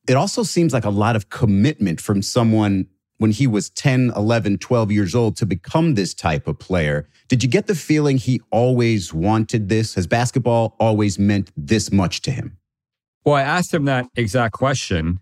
It 0.08 0.16
also 0.16 0.44
seems 0.44 0.74
like 0.74 0.86
a 0.86 0.90
lot 0.90 1.16
of 1.16 1.30
commitment 1.30 2.02
from 2.02 2.22
someone 2.22 2.88
when 3.18 3.32
he 3.32 3.48
was 3.48 3.70
10, 3.70 4.12
11, 4.16 4.58
12 4.58 4.92
years 4.92 5.16
old 5.16 5.38
to 5.38 5.46
become 5.46 5.94
this 5.94 6.14
type 6.14 6.48
of 6.48 6.58
player. 6.60 7.08
Did 7.28 7.44
you 7.44 7.50
get 7.50 7.68
the 7.68 7.76
feeling 7.76 8.18
he 8.18 8.42
always 8.52 9.14
wanted 9.14 9.70
this? 9.70 9.94
Has 9.94 10.08
basketball 10.08 10.76
always 10.80 11.20
meant 11.20 11.52
this 11.56 11.92
much 11.92 12.22
to 12.24 12.32
him? 12.32 12.58
Well, 13.24 13.36
I 13.36 13.42
asked 13.42 13.74
him 13.74 13.86
that 13.86 14.08
exact 14.16 14.54
question. 14.54 15.20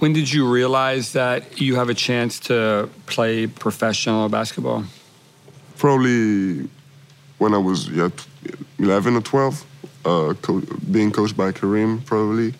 When 0.00 0.12
did 0.12 0.30
you 0.30 0.46
realize 0.46 1.12
that 1.12 1.60
you 1.60 1.76
have 1.76 1.88
a 1.88 1.94
chance 1.94 2.38
to 2.40 2.90
play 3.06 3.46
professional 3.46 4.28
basketball? 4.28 4.84
Probably 5.76 6.68
when 7.38 7.54
I 7.54 7.58
was 7.58 7.88
yeah, 7.88 8.10
11 8.78 9.16
or 9.16 9.20
12, 9.20 9.64
uh, 10.04 10.34
co- 10.40 10.62
being 10.90 11.10
coached 11.10 11.36
by 11.36 11.52
Kareem, 11.52 12.04
probably. 12.04 12.54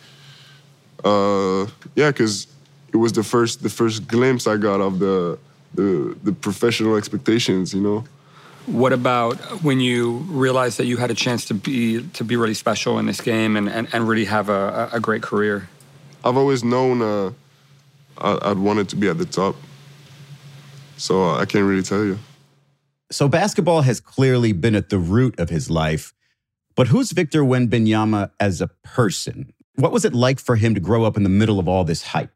Uh, 1.05 1.67
yeah, 1.95 2.11
because 2.11 2.47
it 2.93 2.97
was 2.97 3.13
the 3.13 3.23
first 3.23 3.63
the 3.63 3.71
first 3.71 4.09
glimpse 4.09 4.47
I 4.47 4.57
got 4.57 4.81
of 4.81 4.99
the 4.99 5.39
the, 5.75 6.17
the 6.25 6.33
professional 6.33 6.97
expectations. 6.97 7.73
You 7.73 7.81
know. 7.81 8.05
What 8.67 8.93
about 8.93 9.37
when 9.63 9.81
you 9.81 10.19
realized 10.29 10.79
that 10.79 10.87
you 10.87 10.99
had 10.99 11.11
a 11.11 11.15
chance 11.15 11.47
to 11.47 11.55
be 11.55 12.03
to 12.15 12.25
be 12.25 12.37
really 12.37 12.55
special 12.55 12.99
in 12.99 13.07
this 13.07 13.21
game 13.21 13.57
and, 13.57 13.69
and, 13.69 13.89
and 13.93 14.07
really 14.07 14.27
have 14.27 14.49
a, 14.49 14.91
a 14.93 15.01
great 15.01 15.23
career? 15.23 15.69
I've 16.25 16.37
always 16.37 16.65
known 16.65 17.01
uh, 17.01 17.31
I, 18.19 18.49
would 18.49 18.59
wanted 18.59 18.89
to 18.91 18.97
be 18.97 19.09
at 19.09 19.17
the 19.19 19.25
top, 19.25 19.57
so 20.97 21.23
uh, 21.23 21.39
I 21.39 21.47
can't 21.47 21.65
really 21.65 21.83
tell 21.83 22.05
you. 22.05 22.19
So 23.11 23.29
basketball 23.29 23.83
has 23.83 24.01
clearly 24.01 24.53
been 24.53 24.75
at 24.75 24.91
the 24.91 24.99
root 24.99 25.39
of 25.41 25.49
his 25.49 25.71
life, 25.71 26.13
but 26.77 26.89
who's 26.89 27.13
Victor 27.13 27.43
Wembanyama 27.43 28.31
as 28.39 28.61
a 28.61 28.69
person? 28.85 29.53
What 29.77 29.93
was 29.93 30.05
it 30.05 30.13
like 30.13 30.39
for 30.39 30.57
him 30.57 30.75
to 30.75 30.81
grow 30.81 31.05
up 31.05 31.17
in 31.17 31.23
the 31.23 31.29
middle 31.31 31.59
of 31.59 31.69
all 31.69 31.85
this 31.85 32.03
hype? 32.03 32.31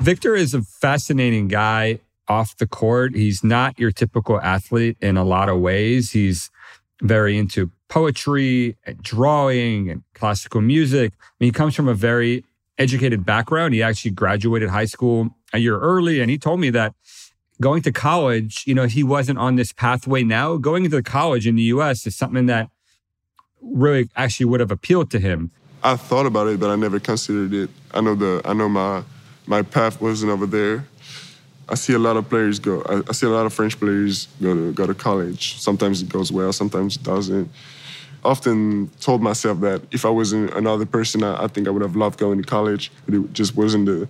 Victor 0.00 0.36
is 0.36 0.54
a 0.54 0.62
fascinating 0.62 1.48
guy 1.48 1.98
off 2.28 2.56
the 2.56 2.66
court. 2.66 3.16
He's 3.16 3.42
not 3.42 3.78
your 3.78 3.90
typical 3.90 4.40
athlete 4.40 4.96
in 5.00 5.16
a 5.16 5.24
lot 5.24 5.48
of 5.48 5.58
ways. 5.58 6.12
He's 6.12 6.50
very 7.02 7.36
into 7.36 7.72
poetry 7.88 8.76
and 8.84 9.02
drawing 9.02 9.90
and 9.90 10.02
classical 10.14 10.60
music. 10.60 11.12
I 11.18 11.26
mean, 11.40 11.48
he 11.48 11.52
comes 11.52 11.74
from 11.74 11.88
a 11.88 11.94
very 11.94 12.44
educated 12.76 13.26
background. 13.26 13.74
He 13.74 13.82
actually 13.82 14.12
graduated 14.12 14.68
high 14.68 14.84
school 14.84 15.30
a 15.52 15.58
year 15.58 15.78
early. 15.80 16.20
And 16.20 16.30
he 16.30 16.38
told 16.38 16.60
me 16.60 16.70
that 16.70 16.94
going 17.60 17.82
to 17.82 17.92
college, 17.92 18.64
you 18.66 18.74
know, 18.74 18.86
he 18.86 19.02
wasn't 19.02 19.38
on 19.38 19.56
this 19.56 19.72
pathway 19.72 20.22
now. 20.22 20.56
Going 20.56 20.84
into 20.84 21.02
college 21.02 21.46
in 21.46 21.56
the 21.56 21.62
US 21.64 22.06
is 22.06 22.16
something 22.16 22.46
that 22.46 22.70
really 23.60 24.08
actually 24.16 24.46
would 24.46 24.60
have 24.60 24.70
appealed 24.70 25.10
to 25.10 25.18
him. 25.18 25.50
I 25.82 25.96
thought 25.96 26.26
about 26.26 26.48
it, 26.48 26.58
but 26.60 26.70
I 26.70 26.76
never 26.76 26.98
considered 26.98 27.52
it. 27.52 27.70
I 27.92 28.00
know 28.00 28.14
the 28.14 28.42
I 28.44 28.52
know 28.52 28.68
my 28.68 29.02
my 29.46 29.62
path 29.62 30.00
wasn't 30.00 30.32
over 30.32 30.46
there. 30.46 30.86
I 31.68 31.74
see 31.74 31.92
a 31.92 31.98
lot 31.98 32.16
of 32.16 32.28
players 32.28 32.58
go. 32.58 32.82
I, 32.82 33.02
I, 33.08 33.12
see 33.12 33.26
a 33.26 33.30
lot 33.30 33.44
of 33.44 33.52
French 33.52 33.78
players 33.78 34.26
go 34.40 34.54
to 34.54 34.72
go 34.72 34.86
to 34.86 34.94
college. 34.94 35.60
Sometimes 35.60 36.02
it 36.02 36.08
goes 36.08 36.32
well, 36.32 36.52
sometimes 36.52 36.96
it 36.96 37.02
doesn't. 37.02 37.50
Often 38.24 38.88
told 39.00 39.22
myself 39.22 39.60
that 39.60 39.82
if 39.92 40.04
I 40.04 40.10
was 40.10 40.32
another 40.32 40.86
person, 40.86 41.22
I, 41.22 41.44
I 41.44 41.46
think 41.46 41.68
I 41.68 41.70
would 41.70 41.82
have 41.82 41.94
loved 41.94 42.18
going 42.18 42.38
to 42.38 42.44
college, 42.44 42.90
but 43.04 43.14
it 43.14 43.32
just 43.32 43.56
wasn't 43.56 43.86
the, 43.86 44.08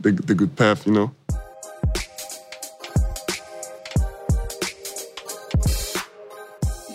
the, 0.00 0.10
the 0.10 0.34
good 0.34 0.56
path, 0.56 0.86
you 0.86 0.92
know. 0.92 1.14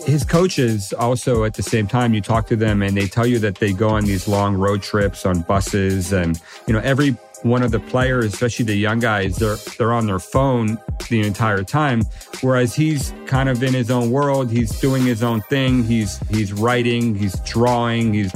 His 0.10 0.24
coaches 0.24 0.94
also 0.94 1.44
at 1.44 1.54
the 1.54 1.63
same 1.63 1.88
time 1.88 2.13
you 2.13 2.22
talk 2.22 2.48
to 2.48 2.56
them 2.56 2.82
and 2.82 2.98
they 2.98 3.08
tell 3.08 3.28
you 3.28 3.39
that 3.39 3.56
they 3.56 3.72
go 3.72 3.89
on 3.89 4.06
these 4.06 4.28
long 4.28 4.56
road 4.56 4.82
trips 4.82 5.25
on 5.25 5.42
buses 5.42 6.12
and 6.12 6.42
you 6.68 6.74
know 6.74 6.80
every 6.80 7.16
one 7.44 7.63
of 7.63 7.72
the 7.72 7.80
players, 7.80 8.34
especially 8.34 8.66
the 8.66 8.75
young 8.75 9.00
guys, 9.00 9.38
they're 9.38 9.56
they're 9.78 9.94
on 9.94 10.06
their 10.06 10.20
phone 10.20 10.78
the 11.10 11.22
entire 11.22 11.63
time. 11.63 12.04
Whereas 12.42 12.75
he's 12.75 13.13
kind 13.25 13.50
of 13.50 13.63
in 13.63 13.74
his 13.74 13.89
own 13.89 14.12
world. 14.12 14.51
He's 14.51 14.78
doing 14.80 15.04
his 15.04 15.24
own 15.24 15.42
thing. 15.44 15.84
He's 15.84 16.18
he's 16.30 16.54
writing. 16.54 17.16
He's 17.16 17.39
drawing. 17.42 18.13
He's 18.13 18.34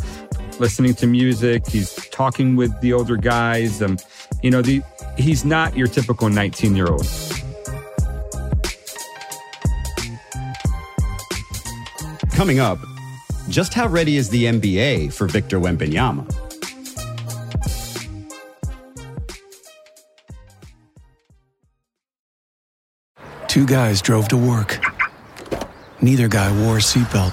listening 0.59 0.93
to 0.95 1.07
music. 1.07 1.67
He's 1.67 1.93
talking 2.09 2.55
with 2.55 2.79
the 2.81 2.93
older 2.93 3.17
guys. 3.17 3.81
Um, 3.81 3.97
you 4.41 4.51
know, 4.51 4.61
the 4.61 4.81
he's 5.17 5.45
not 5.45 5.75
your 5.75 5.87
typical 5.87 6.29
19 6.29 6.75
year 6.75 6.87
old. 6.87 7.05
Coming 12.43 12.59
up, 12.59 12.79
just 13.47 13.73
how 13.73 13.87
ready 13.87 14.17
is 14.17 14.27
the 14.27 14.43
NBA 14.43 15.13
for 15.13 15.27
Victor 15.27 15.61
Wembanyama? 15.61 16.27
Two 23.47 23.65
guys 23.65 24.01
drove 24.01 24.27
to 24.27 24.35
work. 24.35 24.77
Neither 26.01 26.27
guy 26.27 26.51
wore 26.65 26.75
a 26.75 26.81
seatbelt. 26.81 27.31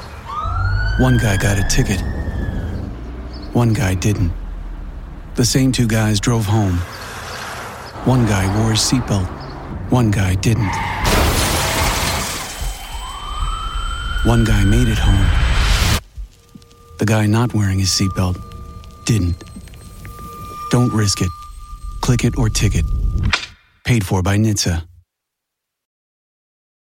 One 1.01 1.19
guy 1.19 1.37
got 1.37 1.59
a 1.59 1.67
ticket. 1.69 2.01
One 3.53 3.73
guy 3.73 3.97
didn't. 3.97 4.33
The 5.35 5.45
same 5.45 5.73
two 5.73 5.89
guys 5.89 6.21
drove 6.21 6.47
home. 6.47 6.77
One 8.07 8.27
guy 8.27 8.47
wore 8.61 8.71
a 8.71 8.77
seatbelt. 8.77 9.27
One 9.91 10.13
guy 10.13 10.37
didn't. 10.37 10.71
One 14.25 14.45
guy 14.45 14.65
made 14.65 14.87
it 14.87 14.99
home. 14.99 16.01
The 16.99 17.07
guy 17.07 17.25
not 17.25 17.55
wearing 17.55 17.79
his 17.79 17.89
seatbelt 17.89 18.37
didn't. 19.07 19.43
Don't 20.71 20.93
risk 20.93 21.23
it. 21.23 21.31
Click 22.03 22.25
it 22.25 22.37
or 22.37 22.51
ticket. 22.51 22.85
Paid 23.87 24.05
for 24.05 24.23
by 24.23 24.37
NHTSA. 24.37 24.87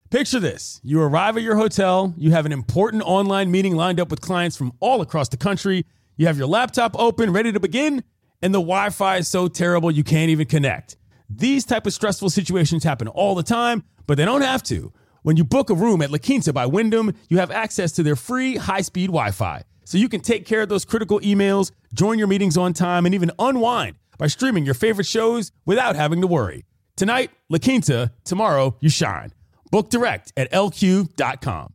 Picture 0.09 0.39
this 0.39 0.81
you 0.83 0.99
arrive 0.99 1.37
at 1.37 1.43
your 1.43 1.57
hotel, 1.57 2.11
you 2.17 2.31
have 2.31 2.47
an 2.47 2.51
important 2.51 3.03
online 3.03 3.51
meeting 3.51 3.75
lined 3.75 3.99
up 3.99 4.09
with 4.09 4.19
clients 4.19 4.57
from 4.57 4.73
all 4.79 5.01
across 5.01 5.29
the 5.29 5.37
country, 5.37 5.85
you 6.17 6.25
have 6.25 6.39
your 6.39 6.47
laptop 6.47 6.95
open, 6.97 7.31
ready 7.31 7.51
to 7.51 7.59
begin, 7.59 8.03
and 8.41 8.51
the 8.51 8.59
Wi 8.59 8.89
Fi 8.89 9.17
is 9.17 9.27
so 9.27 9.47
terrible 9.47 9.91
you 9.91 10.03
can't 10.03 10.31
even 10.31 10.47
connect. 10.47 10.97
These 11.29 11.65
type 11.65 11.85
of 11.85 11.93
stressful 11.93 12.31
situations 12.31 12.83
happen 12.83 13.07
all 13.07 13.35
the 13.35 13.43
time, 13.43 13.83
but 14.07 14.17
they 14.17 14.25
don't 14.25 14.41
have 14.41 14.63
to. 14.63 14.91
When 15.23 15.37
you 15.37 15.43
book 15.43 15.69
a 15.69 15.75
room 15.75 16.01
at 16.01 16.09
La 16.09 16.17
Quinta 16.17 16.51
by 16.51 16.65
Wyndham, 16.65 17.13
you 17.29 17.37
have 17.37 17.51
access 17.51 17.91
to 17.93 18.03
their 18.03 18.15
free 18.15 18.55
high 18.55 18.81
speed 18.81 19.07
Wi 19.07 19.29
Fi. 19.29 19.63
So 19.85 19.99
you 19.99 20.09
can 20.09 20.21
take 20.21 20.47
care 20.47 20.61
of 20.61 20.69
those 20.69 20.83
critical 20.83 21.19
emails, 21.19 21.71
join 21.93 22.17
your 22.17 22.27
meetings 22.27 22.57
on 22.57 22.73
time, 22.73 23.05
and 23.05 23.13
even 23.13 23.31
unwind 23.37 23.97
by 24.17 24.27
streaming 24.27 24.65
your 24.65 24.73
favorite 24.73 25.05
shows 25.05 25.51
without 25.65 25.95
having 25.95 26.21
to 26.21 26.27
worry. 26.27 26.65
Tonight, 26.95 27.29
La 27.49 27.59
Quinta, 27.59 28.11
tomorrow, 28.23 28.75
you 28.79 28.89
shine. 28.89 29.31
Book 29.69 29.89
direct 29.89 30.33
at 30.35 30.51
lq.com. 30.51 31.73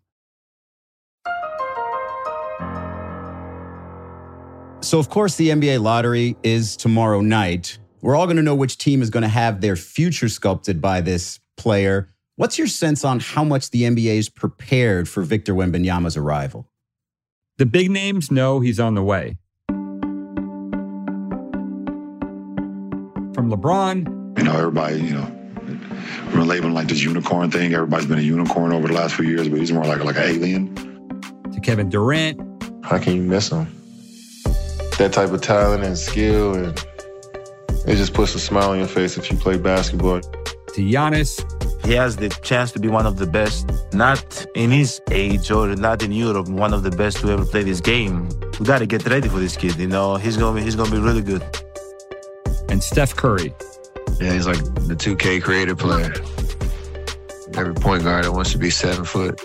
So, 4.82 4.98
of 4.98 5.08
course, 5.08 5.36
the 5.36 5.50
NBA 5.50 5.80
lottery 5.80 6.36
is 6.42 6.76
tomorrow 6.76 7.20
night. 7.20 7.78
We're 8.02 8.16
all 8.16 8.26
going 8.26 8.36
to 8.36 8.42
know 8.42 8.54
which 8.54 8.78
team 8.78 9.02
is 9.02 9.10
going 9.10 9.22
to 9.22 9.28
have 9.28 9.60
their 9.60 9.76
future 9.76 10.28
sculpted 10.28 10.80
by 10.80 11.00
this 11.00 11.40
player. 11.56 12.08
What's 12.38 12.58
your 12.58 12.66
sense 12.66 13.02
on 13.02 13.20
how 13.20 13.44
much 13.44 13.70
the 13.70 13.84
NBA 13.84 14.18
is 14.18 14.28
prepared 14.28 15.08
for 15.08 15.22
Victor 15.22 15.54
Wembanyama's 15.54 16.18
arrival? 16.18 16.68
The 17.56 17.64
big 17.64 17.90
names 17.90 18.30
know 18.30 18.60
he's 18.60 18.78
on 18.78 18.94
the 18.94 19.02
way. 19.02 19.38
From 23.32 23.50
LeBron. 23.50 24.36
You 24.36 24.44
know, 24.44 24.54
everybody, 24.54 25.00
you 25.00 25.14
know, 25.14 25.32
we're 26.26 26.44
gonna 26.46 26.74
like 26.74 26.88
this 26.88 27.02
unicorn 27.02 27.50
thing. 27.50 27.72
Everybody's 27.72 28.04
been 28.04 28.18
a 28.18 28.22
unicorn 28.22 28.70
over 28.70 28.86
the 28.86 28.92
last 28.92 29.14
few 29.14 29.24
years, 29.24 29.48
but 29.48 29.58
he's 29.58 29.72
more 29.72 29.86
like 29.86 30.04
like 30.04 30.16
an 30.16 30.24
alien. 30.24 30.74
To 31.54 31.60
Kevin 31.60 31.88
Durant. 31.88 32.38
How 32.84 32.98
can 32.98 33.16
you 33.16 33.22
miss 33.22 33.50
him? 33.50 33.66
That 34.98 35.14
type 35.14 35.30
of 35.30 35.40
talent 35.40 35.84
and 35.84 35.96
skill, 35.96 36.54
and 36.54 36.86
it 37.86 37.96
just 37.96 38.12
puts 38.12 38.34
a 38.34 38.40
smile 38.40 38.72
on 38.72 38.78
your 38.78 38.88
face 38.88 39.16
if 39.16 39.30
you 39.30 39.38
play 39.38 39.56
basketball. 39.56 40.20
To 40.20 40.82
Giannis. 40.82 41.55
He 41.86 41.92
has 41.92 42.16
the 42.16 42.30
chance 42.42 42.72
to 42.72 42.80
be 42.80 42.88
one 42.88 43.06
of 43.06 43.16
the 43.16 43.28
best, 43.28 43.70
not 43.92 44.44
in 44.56 44.72
his 44.72 45.00
age 45.12 45.52
or 45.52 45.76
not 45.76 46.02
in 46.02 46.10
Europe, 46.10 46.48
one 46.48 46.74
of 46.74 46.82
the 46.82 46.90
best 46.90 47.18
to 47.18 47.30
ever 47.30 47.44
play 47.44 47.62
this 47.62 47.80
game. 47.80 48.28
We 48.58 48.66
got 48.66 48.80
to 48.80 48.86
get 48.86 49.06
ready 49.06 49.28
for 49.28 49.38
this 49.38 49.56
kid. 49.56 49.76
You 49.76 49.86
know, 49.86 50.16
he's 50.16 50.36
gonna 50.36 50.58
be, 50.58 50.64
he's 50.64 50.74
gonna 50.74 50.90
be 50.90 50.98
really 50.98 51.22
good. 51.22 51.44
And 52.70 52.82
Steph 52.82 53.14
Curry. 53.14 53.54
Yeah, 54.20 54.32
he's 54.32 54.48
like 54.48 54.58
the 54.88 54.96
2K 54.96 55.40
creative 55.40 55.78
player. 55.78 56.12
Every 57.56 57.74
point 57.74 58.02
guard 58.02 58.24
that 58.24 58.32
wants 58.32 58.50
to 58.50 58.58
be 58.58 58.68
seven 58.68 59.04
foot, 59.04 59.40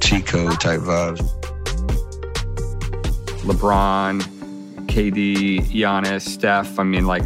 Chico 0.00 0.48
type 0.52 0.80
vibes. 0.80 1.20
LeBron, 3.42 4.22
KD, 4.86 5.66
Giannis, 5.66 6.22
Steph. 6.22 6.78
I 6.78 6.84
mean, 6.84 7.06
like, 7.06 7.24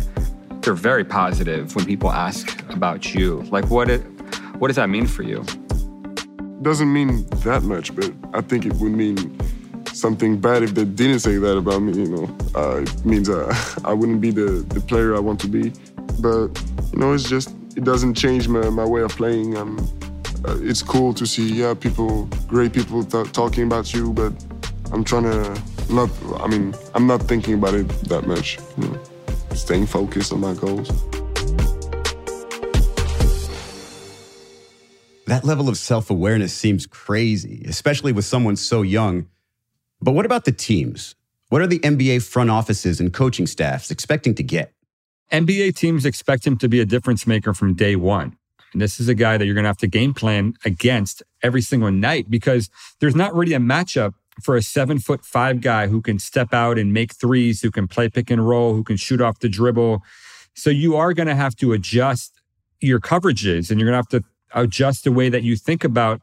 they're 0.62 0.74
very 0.74 1.04
positive 1.04 1.76
when 1.76 1.84
people 1.84 2.10
ask 2.10 2.68
about 2.70 3.14
you. 3.14 3.42
Like, 3.52 3.70
what 3.70 3.88
it, 3.88 4.02
what 4.64 4.68
does 4.68 4.76
that 4.76 4.88
mean 4.88 5.06
for 5.06 5.22
you? 5.22 5.44
Doesn't 6.62 6.90
mean 6.90 7.26
that 7.44 7.64
much, 7.64 7.94
but 7.94 8.10
I 8.32 8.40
think 8.40 8.64
it 8.64 8.72
would 8.76 8.92
mean 8.92 9.38
something 9.92 10.40
bad 10.40 10.62
if 10.62 10.74
they 10.74 10.86
didn't 10.86 11.18
say 11.18 11.36
that 11.36 11.58
about 11.58 11.80
me. 11.80 11.92
You 11.92 12.08
know, 12.08 12.36
uh, 12.54 12.80
it 12.80 13.04
means 13.04 13.28
uh, 13.28 13.54
I 13.84 13.92
wouldn't 13.92 14.22
be 14.22 14.30
the, 14.30 14.64
the 14.70 14.80
player 14.80 15.14
I 15.14 15.18
want 15.18 15.38
to 15.40 15.48
be. 15.48 15.70
But 16.18 16.48
you 16.94 16.98
know, 16.98 17.12
it's 17.12 17.28
just 17.28 17.50
it 17.76 17.84
doesn't 17.84 18.14
change 18.14 18.48
my, 18.48 18.70
my 18.70 18.86
way 18.86 19.02
of 19.02 19.10
playing. 19.10 19.54
Um, 19.54 19.86
uh, 20.48 20.56
it's 20.62 20.82
cool 20.82 21.12
to 21.12 21.26
see 21.26 21.46
yeah 21.46 21.74
people, 21.74 22.24
great 22.48 22.72
people 22.72 23.04
talking 23.04 23.64
about 23.64 23.92
you, 23.92 24.14
but 24.14 24.32
I'm 24.92 25.04
trying 25.04 25.24
to 25.24 25.62
not. 25.90 26.08
I 26.40 26.46
mean, 26.46 26.74
I'm 26.94 27.06
not 27.06 27.20
thinking 27.24 27.52
about 27.52 27.74
it 27.74 27.86
that 28.08 28.26
much. 28.26 28.58
You 28.78 28.88
know, 28.88 28.98
staying 29.52 29.88
focused 29.88 30.32
on 30.32 30.40
my 30.40 30.54
goals. 30.54 30.90
That 35.26 35.44
level 35.44 35.68
of 35.68 35.78
self 35.78 36.10
awareness 36.10 36.52
seems 36.52 36.86
crazy, 36.86 37.64
especially 37.66 38.12
with 38.12 38.24
someone 38.24 38.56
so 38.56 38.82
young. 38.82 39.26
But 40.00 40.12
what 40.12 40.26
about 40.26 40.44
the 40.44 40.52
teams? 40.52 41.14
What 41.48 41.62
are 41.62 41.66
the 41.66 41.78
NBA 41.78 42.22
front 42.22 42.50
offices 42.50 43.00
and 43.00 43.12
coaching 43.12 43.46
staffs 43.46 43.90
expecting 43.90 44.34
to 44.34 44.42
get? 44.42 44.72
NBA 45.32 45.76
teams 45.76 46.04
expect 46.04 46.46
him 46.46 46.58
to 46.58 46.68
be 46.68 46.80
a 46.80 46.84
difference 46.84 47.26
maker 47.26 47.54
from 47.54 47.74
day 47.74 47.96
one. 47.96 48.36
And 48.72 48.82
this 48.82 49.00
is 49.00 49.08
a 49.08 49.14
guy 49.14 49.38
that 49.38 49.46
you're 49.46 49.54
going 49.54 49.64
to 49.64 49.68
have 49.68 49.78
to 49.78 49.86
game 49.86 50.12
plan 50.12 50.54
against 50.64 51.22
every 51.42 51.62
single 51.62 51.90
night 51.90 52.28
because 52.28 52.68
there's 53.00 53.14
not 53.14 53.34
really 53.34 53.54
a 53.54 53.58
matchup 53.58 54.14
for 54.42 54.56
a 54.56 54.62
seven 54.62 54.98
foot 54.98 55.24
five 55.24 55.60
guy 55.60 55.86
who 55.86 56.02
can 56.02 56.18
step 56.18 56.52
out 56.52 56.76
and 56.78 56.92
make 56.92 57.14
threes, 57.14 57.62
who 57.62 57.70
can 57.70 57.88
play 57.88 58.08
pick 58.08 58.30
and 58.30 58.46
roll, 58.46 58.74
who 58.74 58.82
can 58.82 58.96
shoot 58.96 59.20
off 59.20 59.38
the 59.38 59.48
dribble. 59.48 60.02
So 60.54 60.70
you 60.70 60.96
are 60.96 61.14
going 61.14 61.28
to 61.28 61.36
have 61.36 61.56
to 61.56 61.72
adjust 61.72 62.42
your 62.80 63.00
coverages 63.00 63.70
and 63.70 63.80
you're 63.80 63.88
going 63.88 64.02
to 64.02 64.16
have 64.16 64.22
to 64.22 64.24
adjust 64.54 65.04
the 65.04 65.12
way 65.12 65.28
that 65.28 65.42
you 65.42 65.56
think 65.56 65.84
about 65.84 66.22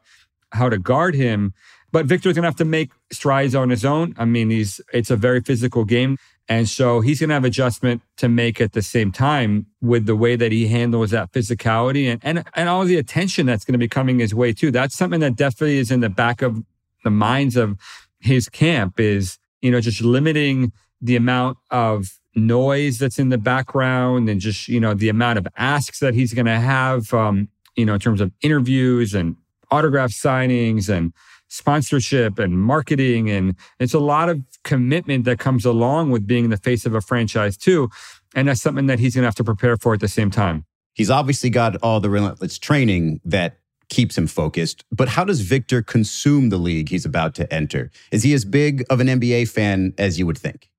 how 0.50 0.68
to 0.68 0.78
guard 0.78 1.14
him. 1.14 1.54
But 1.92 2.06
Victor's 2.06 2.34
going 2.34 2.42
to 2.42 2.48
have 2.48 2.56
to 2.56 2.64
make 2.64 2.90
strides 3.12 3.54
on 3.54 3.68
his 3.70 3.84
own. 3.84 4.14
I 4.16 4.24
mean, 4.24 4.50
he's 4.50 4.80
it's 4.92 5.10
a 5.10 5.16
very 5.16 5.40
physical 5.40 5.84
game. 5.84 6.16
And 6.48 6.68
so 6.68 7.00
he's 7.00 7.20
going 7.20 7.28
to 7.28 7.34
have 7.34 7.44
adjustment 7.44 8.02
to 8.16 8.28
make 8.28 8.60
at 8.60 8.72
the 8.72 8.82
same 8.82 9.12
time 9.12 9.66
with 9.80 10.06
the 10.06 10.16
way 10.16 10.36
that 10.36 10.52
he 10.52 10.66
handles 10.66 11.10
that 11.10 11.32
physicality 11.32 12.10
and, 12.10 12.20
and, 12.24 12.44
and 12.54 12.68
all 12.68 12.84
the 12.84 12.96
attention 12.96 13.46
that's 13.46 13.64
going 13.64 13.74
to 13.74 13.78
be 13.78 13.88
coming 13.88 14.18
his 14.18 14.34
way 14.34 14.52
too. 14.52 14.70
That's 14.70 14.96
something 14.96 15.20
that 15.20 15.36
definitely 15.36 15.78
is 15.78 15.90
in 15.90 16.00
the 16.00 16.08
back 16.08 16.42
of 16.42 16.62
the 17.04 17.10
minds 17.10 17.56
of 17.56 17.78
his 18.18 18.48
camp 18.48 18.98
is, 18.98 19.38
you 19.60 19.70
know, 19.70 19.80
just 19.80 20.00
limiting 20.00 20.72
the 21.00 21.16
amount 21.16 21.58
of 21.70 22.18
noise 22.34 22.98
that's 22.98 23.18
in 23.18 23.28
the 23.28 23.38
background 23.38 24.28
and 24.28 24.40
just, 24.40 24.68
you 24.68 24.80
know, 24.80 24.94
the 24.94 25.08
amount 25.08 25.38
of 25.38 25.46
asks 25.56 26.00
that 26.00 26.14
he's 26.14 26.34
going 26.34 26.46
to 26.46 26.60
have, 26.60 27.12
um, 27.12 27.48
you 27.76 27.84
know, 27.84 27.94
in 27.94 28.00
terms 28.00 28.20
of 28.20 28.32
interviews 28.42 29.14
and 29.14 29.36
autograph 29.70 30.10
signings 30.10 30.88
and 30.88 31.12
sponsorship 31.48 32.38
and 32.38 32.58
marketing. 32.58 33.30
And 33.30 33.56
it's 33.78 33.94
a 33.94 33.98
lot 33.98 34.28
of 34.28 34.40
commitment 34.64 35.24
that 35.24 35.38
comes 35.38 35.64
along 35.64 36.10
with 36.10 36.26
being 36.26 36.48
the 36.48 36.56
face 36.56 36.86
of 36.86 36.94
a 36.94 37.00
franchise, 37.00 37.56
too. 37.56 37.90
And 38.34 38.48
that's 38.48 38.62
something 38.62 38.86
that 38.86 38.98
he's 38.98 39.14
going 39.14 39.22
to 39.22 39.26
have 39.26 39.34
to 39.36 39.44
prepare 39.44 39.76
for 39.76 39.94
at 39.94 40.00
the 40.00 40.08
same 40.08 40.30
time. 40.30 40.64
He's 40.94 41.10
obviously 41.10 41.50
got 41.50 41.76
all 41.82 42.00
the 42.00 42.10
relentless 42.10 42.58
training 42.58 43.20
that 43.24 43.58
keeps 43.88 44.16
him 44.16 44.26
focused. 44.26 44.84
But 44.90 45.08
how 45.08 45.24
does 45.24 45.40
Victor 45.40 45.82
consume 45.82 46.48
the 46.48 46.56
league 46.56 46.88
he's 46.88 47.04
about 47.04 47.34
to 47.36 47.52
enter? 47.52 47.90
Is 48.10 48.22
he 48.22 48.32
as 48.32 48.44
big 48.44 48.84
of 48.88 49.00
an 49.00 49.06
NBA 49.06 49.48
fan 49.48 49.92
as 49.98 50.18
you 50.18 50.26
would 50.26 50.38
think? 50.38 50.70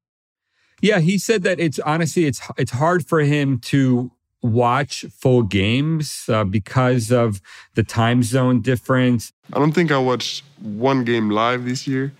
Yeah, 0.81 0.99
he 0.99 1.17
said 1.17 1.43
that 1.43 1.59
it's 1.59 1.79
honestly 1.79 2.25
it's 2.25 2.41
it's 2.57 2.71
hard 2.71 3.07
for 3.07 3.21
him 3.21 3.59
to 3.59 4.11
watch 4.43 5.05
full 5.09 5.41
games 5.41 6.25
uh, 6.29 6.43
because 6.43 7.11
of 7.11 7.41
the 7.73 7.83
time 7.83 8.21
zone 8.21 8.61
difference. 8.61 9.33
I 9.53 9.59
don't 9.59 9.71
think 9.71 9.91
I 9.91 9.97
watched 9.97 10.43
one 10.61 11.03
game 11.03 11.29
live 11.31 11.65
this 11.65 11.87
year 11.87 12.13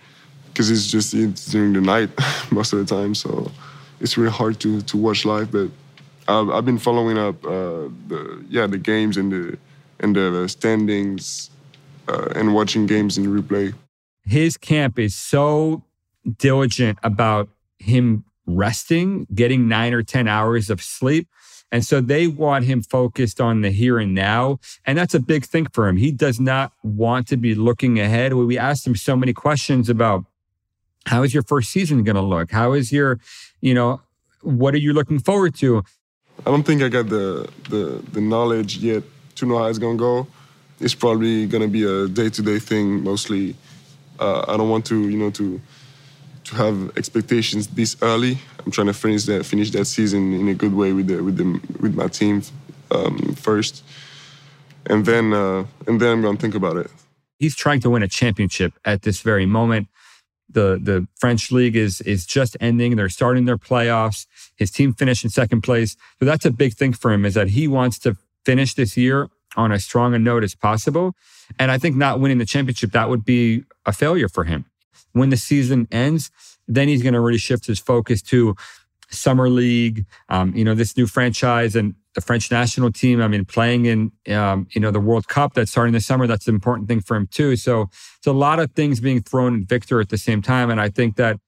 because 0.48 0.70
it's 0.70 0.86
just 0.90 1.14
it's 1.14 1.46
during 1.46 1.74
the 1.74 1.80
night 1.80 2.10
most 2.50 2.72
of 2.72 2.78
the 2.80 2.86
time, 2.86 3.14
so 3.14 3.52
it's 4.00 4.16
really 4.16 4.32
hard 4.32 4.58
to 4.60 4.80
to 4.82 4.96
watch 4.96 5.24
live. 5.24 5.52
But 5.52 5.70
I've, 6.26 6.50
I've 6.50 6.64
been 6.64 6.78
following 6.78 7.18
up 7.18 7.44
uh, 7.44 7.88
the 8.08 8.44
yeah 8.48 8.66
the 8.66 8.78
games 8.78 9.16
and 9.16 9.30
the 9.30 9.58
and 10.00 10.16
the 10.16 10.48
standings 10.48 11.50
uh, 12.08 12.28
and 12.34 12.54
watching 12.54 12.86
games 12.86 13.18
in 13.18 13.26
replay. 13.26 13.74
His 14.26 14.56
camp 14.56 14.98
is 14.98 15.14
so 15.14 15.82
diligent 16.38 16.98
about 17.02 17.48
him 17.78 18.24
resting, 18.46 19.26
getting 19.34 19.68
nine 19.68 19.92
or 19.94 20.02
10 20.02 20.28
hours 20.28 20.70
of 20.70 20.82
sleep. 20.82 21.28
And 21.74 21.84
so 21.84 22.00
they 22.00 22.28
want 22.28 22.66
him 22.66 22.82
focused 22.82 23.40
on 23.40 23.62
the 23.62 23.70
here 23.70 23.98
and 23.98 24.14
now. 24.14 24.60
And 24.86 24.96
that's 24.96 25.12
a 25.12 25.18
big 25.18 25.44
thing 25.44 25.66
for 25.72 25.88
him. 25.88 25.96
He 25.96 26.12
does 26.12 26.38
not 26.38 26.70
want 26.84 27.26
to 27.30 27.36
be 27.36 27.56
looking 27.56 27.98
ahead. 27.98 28.32
We 28.32 28.56
asked 28.56 28.86
him 28.86 28.94
so 28.94 29.16
many 29.16 29.32
questions 29.32 29.90
about 29.90 30.24
how 31.06 31.24
is 31.24 31.34
your 31.34 31.42
first 31.42 31.72
season 31.72 32.04
going 32.04 32.14
to 32.14 32.22
look? 32.22 32.52
How 32.52 32.74
is 32.74 32.92
your, 32.92 33.18
you 33.60 33.74
know, 33.74 34.00
what 34.42 34.72
are 34.74 34.78
you 34.78 34.92
looking 34.92 35.18
forward 35.18 35.56
to? 35.56 35.82
I 36.46 36.50
don't 36.52 36.62
think 36.62 36.80
I 36.80 36.88
got 36.88 37.08
the 37.08 37.48
the, 37.68 38.02
the 38.12 38.20
knowledge 38.20 38.76
yet 38.78 39.02
to 39.36 39.46
know 39.46 39.58
how 39.58 39.66
it's 39.66 39.78
gonna 39.78 39.96
go. 39.96 40.28
It's 40.78 40.94
probably 40.94 41.46
gonna 41.46 41.68
be 41.68 41.82
a 41.84 42.06
day-to-day 42.06 42.60
thing 42.60 43.02
mostly. 43.02 43.56
Uh, 44.20 44.44
I 44.46 44.56
don't 44.56 44.68
want 44.68 44.84
to, 44.86 45.08
you 45.08 45.16
know, 45.16 45.30
to 45.30 45.60
to 46.44 46.54
have 46.56 46.96
expectations 46.96 47.66
this 47.68 47.96
early. 48.02 48.38
I'm 48.64 48.70
trying 48.70 48.86
to 48.86 48.92
finish 48.92 49.24
that 49.24 49.44
finish 49.44 49.70
that 49.72 49.86
season 49.86 50.32
in 50.32 50.48
a 50.48 50.54
good 50.54 50.74
way 50.74 50.92
with 50.92 51.08
the 51.08 51.22
with 51.22 51.36
the 51.36 51.60
with 51.80 51.94
my 51.94 52.08
team 52.08 52.42
um, 52.90 53.34
first, 53.34 53.84
and 54.86 55.04
then 55.04 55.32
uh, 55.32 55.66
and 55.86 56.00
then 56.00 56.12
I'm 56.12 56.22
gonna 56.22 56.38
think 56.38 56.54
about 56.54 56.76
it. 56.76 56.90
He's 57.38 57.56
trying 57.56 57.80
to 57.80 57.90
win 57.90 58.02
a 58.02 58.08
championship 58.08 58.74
at 58.84 59.02
this 59.02 59.20
very 59.20 59.46
moment. 59.46 59.88
The 60.48 60.78
the 60.80 61.06
French 61.16 61.50
league 61.50 61.76
is 61.76 62.00
is 62.02 62.26
just 62.26 62.56
ending. 62.60 62.96
They're 62.96 63.08
starting 63.08 63.44
their 63.44 63.58
playoffs. 63.58 64.26
His 64.56 64.70
team 64.70 64.92
finished 64.92 65.24
in 65.24 65.30
second 65.30 65.62
place. 65.62 65.96
So 66.18 66.24
that's 66.24 66.44
a 66.44 66.50
big 66.50 66.74
thing 66.74 66.92
for 66.92 67.12
him 67.12 67.24
is 67.24 67.34
that 67.34 67.48
he 67.48 67.66
wants 67.66 67.98
to 68.00 68.16
finish 68.44 68.74
this 68.74 68.96
year 68.96 69.30
on 69.56 69.72
as 69.72 69.84
strong 69.84 70.14
a 70.14 70.18
note 70.18 70.44
as 70.44 70.54
possible. 70.54 71.14
And 71.58 71.70
I 71.70 71.78
think 71.78 71.96
not 71.96 72.20
winning 72.20 72.38
the 72.38 72.46
championship, 72.46 72.92
that 72.92 73.08
would 73.08 73.24
be 73.24 73.64
a 73.86 73.92
failure 73.92 74.28
for 74.28 74.44
him. 74.44 74.66
When 75.12 75.30
the 75.30 75.36
season 75.36 75.88
ends, 75.90 76.30
then 76.66 76.88
he's 76.88 77.02
going 77.02 77.14
to 77.14 77.20
really 77.20 77.38
shift 77.38 77.66
his 77.66 77.78
focus 77.78 78.22
to 78.22 78.54
summer 79.10 79.48
league, 79.48 80.06
um, 80.28 80.54
you 80.54 80.64
know, 80.64 80.74
this 80.74 80.96
new 80.96 81.06
franchise 81.06 81.76
and 81.76 81.94
the 82.14 82.20
French 82.20 82.50
national 82.50 82.92
team. 82.92 83.20
I 83.20 83.28
mean, 83.28 83.44
playing 83.44 83.86
in, 83.86 84.12
um, 84.34 84.66
you 84.70 84.80
know, 84.80 84.90
the 84.90 85.00
World 85.00 85.28
Cup 85.28 85.54
that's 85.54 85.70
starting 85.70 85.92
this 85.92 86.06
summer. 86.06 86.26
That's 86.26 86.48
an 86.48 86.54
important 86.54 86.88
thing 86.88 87.00
for 87.00 87.16
him 87.16 87.26
too. 87.26 87.56
So 87.56 87.82
it's 88.18 88.26
a 88.26 88.32
lot 88.32 88.60
of 88.60 88.72
things 88.72 89.00
being 89.00 89.22
thrown 89.22 89.62
at 89.62 89.68
Victor 89.68 90.00
at 90.00 90.08
the 90.08 90.18
same 90.18 90.42
time. 90.42 90.70
And 90.70 90.80
I 90.80 90.88
think 90.88 91.16
that 91.16 91.38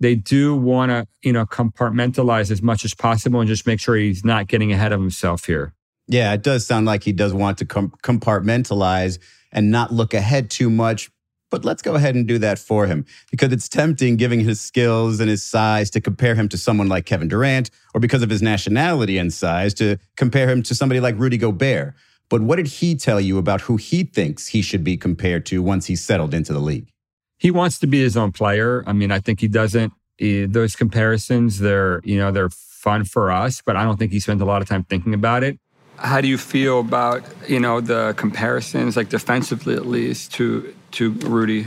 they 0.00 0.14
do 0.14 0.54
want 0.54 0.90
to, 0.90 1.06
you 1.22 1.32
know, 1.32 1.46
compartmentalize 1.46 2.50
as 2.50 2.60
much 2.60 2.84
as 2.84 2.94
possible 2.94 3.40
and 3.40 3.48
just 3.48 3.66
make 3.66 3.80
sure 3.80 3.96
he's 3.96 4.24
not 4.24 4.46
getting 4.46 4.72
ahead 4.72 4.92
of 4.92 5.00
himself 5.00 5.46
here. 5.46 5.72
Yeah, 6.08 6.32
it 6.34 6.42
does 6.42 6.66
sound 6.66 6.86
like 6.86 7.02
he 7.02 7.12
does 7.12 7.32
want 7.32 7.58
to 7.58 7.64
com- 7.64 7.92
compartmentalize 8.02 9.18
and 9.52 9.70
not 9.70 9.92
look 9.92 10.14
ahead 10.14 10.50
too 10.50 10.70
much. 10.70 11.10
But 11.56 11.64
let's 11.64 11.80
go 11.80 11.94
ahead 11.94 12.14
and 12.14 12.26
do 12.26 12.38
that 12.40 12.58
for 12.58 12.86
him 12.86 13.06
because 13.30 13.50
it's 13.50 13.66
tempting, 13.66 14.16
given 14.16 14.40
his 14.40 14.60
skills 14.60 15.20
and 15.20 15.30
his 15.30 15.42
size, 15.42 15.88
to 15.92 16.02
compare 16.02 16.34
him 16.34 16.50
to 16.50 16.58
someone 16.58 16.86
like 16.86 17.06
Kevin 17.06 17.28
Durant, 17.28 17.70
or 17.94 18.00
because 18.00 18.22
of 18.22 18.28
his 18.28 18.42
nationality 18.42 19.16
and 19.16 19.32
size, 19.32 19.72
to 19.72 19.96
compare 20.18 20.50
him 20.50 20.62
to 20.64 20.74
somebody 20.74 21.00
like 21.00 21.18
Rudy 21.18 21.38
Gobert. 21.38 21.94
But 22.28 22.42
what 22.42 22.56
did 22.56 22.66
he 22.66 22.94
tell 22.94 23.18
you 23.18 23.38
about 23.38 23.62
who 23.62 23.78
he 23.78 24.04
thinks 24.04 24.48
he 24.48 24.60
should 24.60 24.84
be 24.84 24.98
compared 24.98 25.46
to 25.46 25.62
once 25.62 25.86
he's 25.86 26.04
settled 26.04 26.34
into 26.34 26.52
the 26.52 26.58
league? 26.58 26.92
He 27.38 27.50
wants 27.50 27.78
to 27.78 27.86
be 27.86 28.02
his 28.02 28.18
own 28.18 28.32
player. 28.32 28.84
I 28.86 28.92
mean, 28.92 29.10
I 29.10 29.20
think 29.20 29.40
he 29.40 29.48
doesn't. 29.48 29.94
He, 30.18 30.44
those 30.44 30.76
comparisons, 30.76 31.60
they're 31.60 32.02
you 32.04 32.18
know 32.18 32.32
they're 32.32 32.50
fun 32.50 33.04
for 33.06 33.32
us, 33.32 33.62
but 33.64 33.76
I 33.76 33.84
don't 33.84 33.98
think 33.98 34.12
he 34.12 34.20
spends 34.20 34.42
a 34.42 34.44
lot 34.44 34.60
of 34.60 34.68
time 34.68 34.84
thinking 34.84 35.14
about 35.14 35.42
it. 35.42 35.58
How 35.96 36.20
do 36.20 36.28
you 36.28 36.36
feel 36.36 36.80
about 36.80 37.22
you 37.48 37.60
know 37.60 37.80
the 37.80 38.12
comparisons, 38.18 38.94
like 38.94 39.08
defensively 39.08 39.74
at 39.74 39.86
least, 39.86 40.34
to 40.34 40.74
to 40.96 41.12
Rudy? 41.12 41.66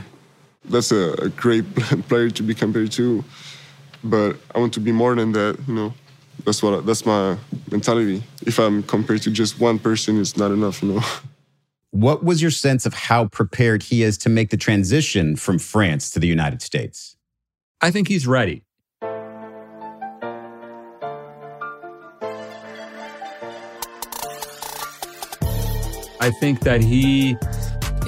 That's 0.65 0.91
a, 0.91 1.13
a 1.13 1.29
great 1.29 1.63
player 2.09 2.29
to 2.29 2.43
be 2.43 2.53
compared 2.53 2.91
to, 2.93 3.23
but 4.03 4.35
I 4.53 4.59
want 4.59 4.73
to 4.73 4.79
be 4.79 4.91
more 4.91 5.15
than 5.15 5.31
that. 5.31 5.57
You 5.67 5.73
know, 5.73 5.93
that's 6.45 6.61
what 6.61 6.85
that's 6.85 7.05
my 7.05 7.37
mentality. 7.71 8.23
If 8.45 8.59
I'm 8.59 8.83
compared 8.83 9.21
to 9.23 9.31
just 9.31 9.59
one 9.59 9.79
person, 9.79 10.19
it's 10.19 10.37
not 10.37 10.51
enough. 10.51 10.83
You 10.83 10.93
know. 10.93 11.01
What 11.91 12.23
was 12.23 12.39
your 12.39 12.51
sense 12.51 12.85
of 12.85 12.93
how 12.93 13.25
prepared 13.29 13.81
he 13.81 14.03
is 14.03 14.15
to 14.19 14.29
make 14.29 14.51
the 14.51 14.57
transition 14.57 15.35
from 15.35 15.57
France 15.57 16.11
to 16.11 16.19
the 16.19 16.27
United 16.27 16.61
States? 16.61 17.17
I 17.81 17.89
think 17.89 18.07
he's 18.07 18.27
ready. 18.27 18.63
I 26.21 26.31
think 26.39 26.59
that 26.59 26.83
he, 26.83 27.37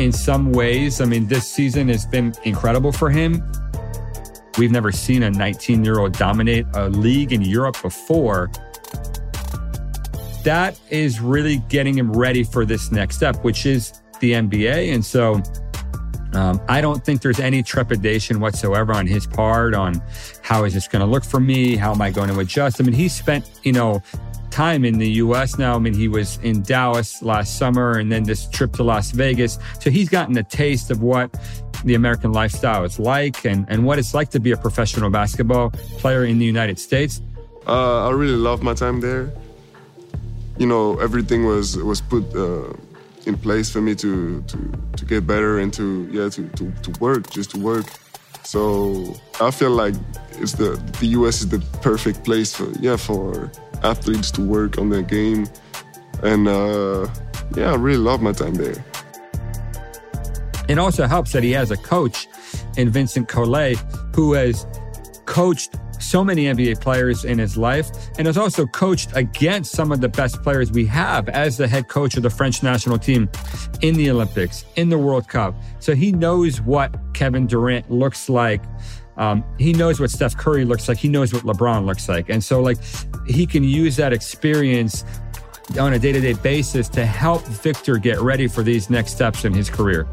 in 0.02 0.12
some 0.12 0.52
ways, 0.52 1.00
I 1.00 1.06
mean, 1.06 1.28
this 1.28 1.48
season 1.48 1.88
has 1.90 2.06
been 2.06 2.34
incredible 2.44 2.92
for 2.92 3.10
him. 3.10 3.44
We've 4.58 4.72
never 4.72 4.92
seen 4.92 5.24
a 5.24 5.30
19 5.30 5.86
year 5.86 6.00
old 6.00 6.14
dominate 6.14 6.66
a 6.74 6.90
league 6.90 7.32
in 7.32 7.42
Europe 7.42 7.82
before. 7.82 8.50
That 10.44 10.80
is 10.90 11.22
really 11.22 11.58
getting 11.70 11.98
him 11.98 12.12
ready 12.12 12.44
for 12.44 12.66
this 12.66 12.92
next 12.92 13.18
step, 13.18 13.44
which 13.44 13.66
is 13.66 13.94
the 14.20 14.32
NBA. 14.34 14.94
And 14.94 15.06
so 15.06 15.42
um, 16.34 16.60
I 16.68 16.82
don't 16.82 17.06
think 17.06 17.22
there's 17.22 17.40
any 17.40 17.62
trepidation 17.62 18.40
whatsoever 18.40 18.94
on 18.94 19.06
his 19.06 19.28
part 19.28 19.76
on 19.76 20.02
how 20.42 20.64
is 20.64 20.74
this 20.74 20.88
going 20.88 21.02
to 21.02 21.06
look 21.06 21.24
for 21.24 21.40
me? 21.40 21.76
How 21.76 21.92
am 21.92 22.02
I 22.02 22.10
going 22.10 22.30
to 22.30 22.40
adjust? 22.40 22.82
I 22.82 22.84
mean, 22.84 22.94
he 22.94 23.08
spent, 23.08 23.50
you 23.64 23.72
know, 23.72 24.02
time 24.52 24.86
in 24.86 25.00
the 25.00 25.10
US 25.24 25.58
now. 25.58 25.76
I 25.76 25.80
mean, 25.80 25.94
he 25.94 26.08
was 26.08 26.38
in 26.44 26.62
Dallas 26.62 27.22
last 27.22 27.58
summer 27.58 27.98
and 27.98 28.12
then 28.12 28.24
this 28.24 28.48
trip 28.50 28.74
to 28.74 28.84
Las 28.84 29.12
Vegas. 29.12 29.58
So 29.80 29.90
he's 29.90 30.10
gotten 30.10 30.38
a 30.38 30.44
taste 30.44 30.92
of 30.92 31.02
what 31.02 31.36
the 31.84 31.96
American 31.96 32.32
lifestyle 32.32 32.84
is 32.84 33.00
like 33.00 33.46
and, 33.46 33.66
and 33.70 33.86
what 33.86 33.98
it's 33.98 34.14
like 34.14 34.30
to 34.32 34.40
be 34.40 34.52
a 34.52 34.58
professional 34.58 35.10
basketball 35.10 35.72
player 35.98 36.26
in 36.26 36.38
the 36.38 36.46
United 36.46 36.78
States. 36.78 37.22
Uh, 37.68 38.08
I 38.08 38.12
really 38.12 38.36
love 38.36 38.62
my 38.62 38.74
time 38.74 39.02
there. 39.02 39.32
You 40.58 40.68
know, 40.68 41.00
everything 41.00 41.46
was 41.46 41.78
was 41.78 42.02
put 42.02 42.24
uh, 42.36 42.74
in 43.26 43.38
place 43.38 43.70
for 43.70 43.82
me 43.82 43.96
to, 43.96 44.42
to 44.42 44.58
to 44.98 45.06
get 45.06 45.26
better 45.26 45.60
and 45.60 45.74
to 45.74 46.08
yeah 46.12 46.30
to, 46.30 46.48
to, 46.50 46.72
to 46.84 47.00
work, 47.00 47.30
just 47.32 47.52
to 47.52 47.60
work. 47.60 47.86
So 48.44 49.16
I 49.40 49.52
feel 49.52 49.72
like 49.72 49.96
it's 50.40 50.54
the 50.54 50.82
the 51.00 51.08
US 51.20 51.42
is 51.42 51.50
the 51.50 51.60
perfect 51.82 52.24
place 52.24 52.54
for 52.54 52.70
yeah 52.80 52.98
for 52.98 53.52
athletes 53.84 54.32
to 54.32 54.41
work 54.41 54.78
on 54.78 54.89
their 54.89 55.02
game. 55.02 55.48
And 56.24 56.48
uh, 56.48 57.08
yeah, 57.56 57.72
I 57.72 57.76
really 57.76 57.98
love 57.98 58.22
my 58.22 58.32
time 58.32 58.56
there. 58.56 58.84
It 60.67 60.78
also 60.78 61.08
helps 61.08 61.34
that 61.34 61.44
he 61.44 61.52
has 61.52 61.72
a 61.72 61.78
coach 61.78 62.28
in 62.78 62.89
Vincent 62.89 63.28
Collet 63.28 63.78
who 64.15 64.34
has 64.34 64.65
coached 65.26 65.76
so 66.02 66.24
many 66.24 66.46
NBA 66.46 66.82
players 66.82 67.26
in 67.26 67.38
his 67.38 67.58
life 67.58 67.90
and 68.18 68.28
has 68.28 68.38
also 68.38 68.66
coached 68.66 69.12
against 69.16 69.72
some 69.72 69.92
of 69.92 70.02
the 70.02 70.10
best 70.10 70.42
players 70.44 70.72
we 70.72 70.86
have 70.88 71.30
as 71.30 71.58
the 71.58 71.68
head 71.68 71.88
coach 71.88 72.18
of 72.18 72.24
the 72.24 72.30
French 72.30 72.64
national 72.64 72.98
team 72.98 73.30
in 73.82 73.96
the 73.96 74.10
Olympics, 74.10 74.66
in 74.76 74.90
the 74.90 74.98
World 74.98 75.28
Cup. 75.28 75.56
So 75.80 75.96
he 75.96 76.12
knows 76.12 76.62
what 76.62 76.96
Kevin 77.14 77.48
Durant 77.48 77.90
looks 77.90 78.30
like. 78.30 78.62
Um, 79.18 79.44
he 79.60 79.74
knows 79.74 80.00
what 80.00 80.10
Steph 80.10 80.38
Curry 80.38 80.66
looks 80.66 80.88
like. 80.88 80.98
He 80.98 81.10
knows 81.10 81.34
what 81.34 81.44
LeBron 81.44 81.86
looks 81.86 82.10
like. 82.10 82.30
And 82.30 82.44
so, 82.44 82.62
like, 82.62 82.78
he 83.28 83.46
can 83.46 83.64
use 83.64 83.96
that 83.98 84.14
experience 84.14 85.04
on 85.80 85.94
a 85.94 86.00
day 86.00 86.12
to 86.12 86.20
day 86.20 86.34
basis 86.34 86.90
to 86.90 87.06
help 87.06 87.44
Victor 87.46 87.98
get 87.98 88.20
ready 88.20 88.48
for 88.48 88.64
these 88.64 88.90
next 88.90 89.12
steps 89.12 89.46
in 89.46 89.54
his 89.54 89.70
career. 89.70 90.08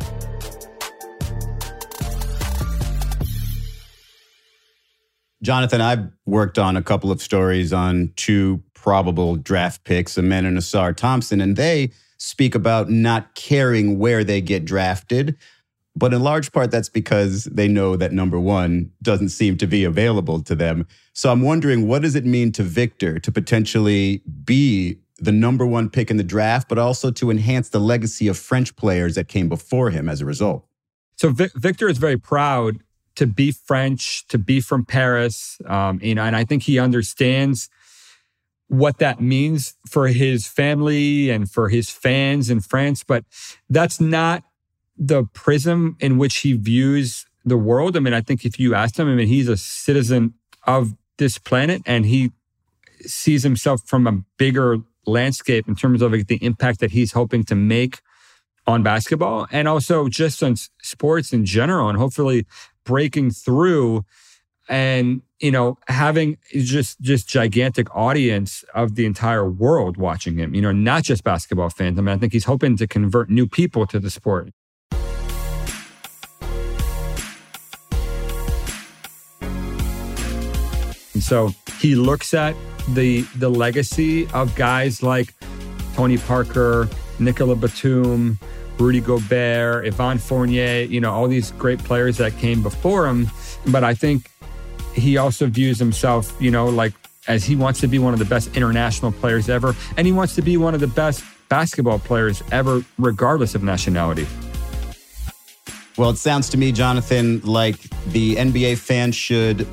Jonathan, 5.48 5.80
I've 5.80 6.11
worked 6.26 6.58
on 6.58 6.76
a 6.76 6.82
couple 6.82 7.11
of 7.11 7.22
stories 7.22 7.72
on 7.72 8.12
two 8.16 8.62
probable 8.74 9.34
draft 9.37 9.82
picks, 9.84 10.18
Amen 10.18 10.44
and 10.44 10.58
Ausar 10.58 10.94
Thompson, 10.94 11.40
and 11.40 11.56
they 11.56 11.90
speak 12.18 12.54
about 12.54 12.90
not 12.90 13.34
caring 13.34 13.98
where 13.98 14.24
they 14.24 14.42
get 14.42 14.66
drafted. 14.66 15.38
But 15.96 16.12
in 16.12 16.22
large 16.22 16.52
part, 16.52 16.70
that's 16.70 16.90
because 16.90 17.44
they 17.44 17.66
know 17.66 17.96
that 17.96 18.12
number 18.12 18.38
one 18.38 18.90
doesn't 19.00 19.30
seem 19.30 19.56
to 19.56 19.66
be 19.66 19.84
available 19.84 20.42
to 20.42 20.54
them. 20.54 20.87
So 21.14 21.32
I'm 21.32 21.40
wondering, 21.40 21.88
what 21.88 22.02
does 22.02 22.14
it 22.14 22.26
mean 22.26 22.52
to 22.52 22.62
Victor 22.62 23.18
to 23.18 23.32
potentially 23.32 24.20
be 24.44 24.98
the 25.16 25.32
number 25.32 25.64
one 25.64 25.88
pick 25.88 26.11
in 26.11 26.18
the 26.18 26.22
draft, 26.22 26.68
but 26.68 26.76
also 26.76 27.11
to 27.12 27.30
enhance 27.30 27.70
the 27.70 27.80
legacy 27.80 28.28
of 28.28 28.37
French 28.37 28.76
players 28.76 29.14
that 29.14 29.28
came 29.28 29.48
before 29.48 29.88
him 29.88 30.11
as 30.11 30.20
a 30.20 30.26
result? 30.26 30.66
So 31.16 31.30
Vic- 31.30 31.54
Victor 31.54 31.88
is 31.88 31.96
very 31.96 32.18
proud 32.18 32.80
to 33.18 33.26
be 33.26 33.50
French, 33.50 34.24
to 34.28 34.38
be 34.38 34.61
from 34.61 34.85
Paris, 34.85 35.59
um, 35.66 35.98
you 36.00 36.14
know, 36.14 36.22
and 36.22 36.37
I 36.37 36.44
think 36.44 36.62
he 36.62 36.78
understands 36.78 37.68
what 38.68 38.98
that 38.98 39.20
means 39.20 39.74
for 39.88 40.07
his 40.07 40.46
family 40.46 41.28
and 41.28 41.50
for 41.50 41.68
his 41.68 41.90
fans 41.90 42.48
in 42.48 42.61
France. 42.61 43.02
But 43.02 43.24
that's 43.68 44.00
not 44.00 44.44
the 44.96 45.24
prism 45.35 45.96
in 45.98 46.16
which 46.16 46.38
he 46.38 46.52
views 46.52 47.26
the 47.44 47.57
world. 47.59 47.96
I 47.96 48.00
mean, 48.00 48.14
I 48.14 48.20
think 48.20 48.44
if 48.44 48.61
you 48.61 48.76
asked 48.76 49.00
him, 49.00 49.09
I 49.09 49.14
mean, 49.14 49.26
he's 49.26 49.48
a 49.48 49.57
citizen 49.57 50.35
of 50.64 50.94
this 51.16 51.38
planet 51.38 51.83
and 51.87 52.07
he 52.07 52.31
sees 53.00 53.42
himself 53.42 53.81
from 53.85 54.07
a 54.07 54.22
bigger 54.37 54.76
landscape 55.07 55.66
in 55.66 55.74
terms 55.74 56.02
of 56.02 56.12
the 56.12 56.38
impact 56.40 56.78
that 56.78 56.92
he's 56.92 57.12
hoping 57.12 57.42
to 57.44 57.57
make 57.57 57.98
on 58.68 58.83
basketball 58.85 59.48
and 59.50 59.66
also 59.66 60.09
just 60.09 60.40
on 60.42 60.54
sports 60.83 61.33
in 61.33 61.44
general 61.46 61.88
and 61.88 61.98
hopefully 61.98 62.46
breaking 62.88 63.31
through 63.31 64.03
and 64.66 65.20
you 65.40 65.51
know 65.51 65.77
having 65.88 66.38
just 66.53 66.98
just 67.03 67.29
gigantic 67.29 67.94
audience 67.94 68.64
of 68.74 68.94
the 68.94 69.05
entire 69.05 69.48
world 69.48 69.98
watching 69.98 70.38
him 70.38 70.55
you 70.55 70.62
know 70.62 70.72
not 70.72 71.03
just 71.03 71.22
basketball 71.22 71.68
fans. 71.68 71.98
I 71.98 72.03
mean 72.03 72.14
i 72.14 72.18
think 72.18 72.33
he's 72.33 72.46
hoping 72.46 72.79
to 72.79 72.87
convert 72.87 73.29
new 73.29 73.46
people 73.46 73.87
to 73.88 74.01
the 74.01 74.11
sport. 74.11 74.51
And 81.12 81.22
so 81.22 81.51
he 81.79 81.94
looks 81.94 82.33
at 82.33 82.57
the 82.94 83.20
the 83.37 83.51
legacy 83.51 84.27
of 84.33 84.55
guys 84.57 85.03
like 85.03 85.35
tony 85.94 86.16
parker 86.16 86.88
nicolas 87.18 87.59
batum 87.59 88.38
Rudy 88.78 89.00
Gobert, 89.00 89.86
Evan 89.86 90.18
Fournier, 90.18 90.82
you 90.82 91.00
know, 91.00 91.12
all 91.12 91.28
these 91.28 91.50
great 91.52 91.78
players 91.80 92.16
that 92.18 92.36
came 92.38 92.62
before 92.62 93.06
him. 93.06 93.28
But 93.66 93.84
I 93.84 93.94
think 93.94 94.30
he 94.94 95.16
also 95.16 95.46
views 95.46 95.78
himself, 95.78 96.34
you 96.40 96.50
know, 96.50 96.66
like 96.66 96.92
as 97.26 97.44
he 97.44 97.56
wants 97.56 97.80
to 97.80 97.86
be 97.86 97.98
one 97.98 98.12
of 98.12 98.18
the 98.18 98.24
best 98.24 98.56
international 98.56 99.12
players 99.12 99.48
ever. 99.48 99.74
And 99.96 100.06
he 100.06 100.12
wants 100.12 100.34
to 100.36 100.42
be 100.42 100.56
one 100.56 100.74
of 100.74 100.80
the 100.80 100.86
best 100.86 101.22
basketball 101.48 101.98
players 101.98 102.42
ever, 102.52 102.84
regardless 102.98 103.54
of 103.54 103.62
nationality. 103.62 104.26
Well, 105.96 106.10
it 106.10 106.16
sounds 106.16 106.48
to 106.50 106.56
me, 106.56 106.70
Jonathan, 106.70 107.40
like 107.40 107.80
the 108.12 108.36
NBA 108.36 108.78
fans 108.78 109.16
should 109.16 109.66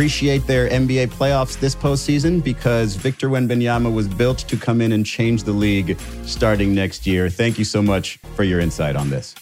appreciate 0.00 0.46
their 0.46 0.66
NBA 0.70 1.08
playoffs 1.08 1.60
this 1.60 1.74
postseason 1.74 2.42
because 2.42 2.96
Victor 2.96 3.28
Wembanyama 3.28 3.92
was 3.92 4.08
built 4.08 4.38
to 4.38 4.56
come 4.56 4.80
in 4.80 4.92
and 4.92 5.04
change 5.04 5.42
the 5.42 5.52
league 5.52 6.00
starting 6.24 6.74
next 6.74 7.06
year. 7.06 7.28
Thank 7.28 7.58
you 7.58 7.66
so 7.66 7.82
much 7.82 8.16
for 8.34 8.42
your 8.42 8.60
insight 8.60 8.96
on 8.96 9.10
this. 9.10 9.34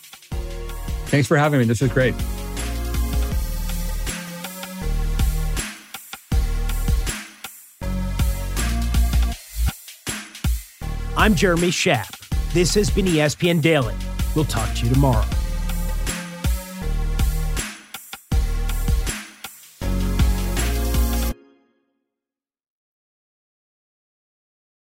Thanks 1.12 1.28
for 1.28 1.36
having 1.36 1.60
me. 1.60 1.64
This 1.64 1.80
was 1.80 1.92
great. 1.92 2.12
I'm 11.16 11.36
Jeremy 11.36 11.68
Schaap. 11.68 12.52
This 12.52 12.74
has 12.74 12.90
been 12.90 13.06
ESPN 13.06 13.62
Daily. 13.62 13.94
We'll 14.34 14.44
talk 14.44 14.74
to 14.74 14.86
you 14.86 14.92
tomorrow. 14.92 15.24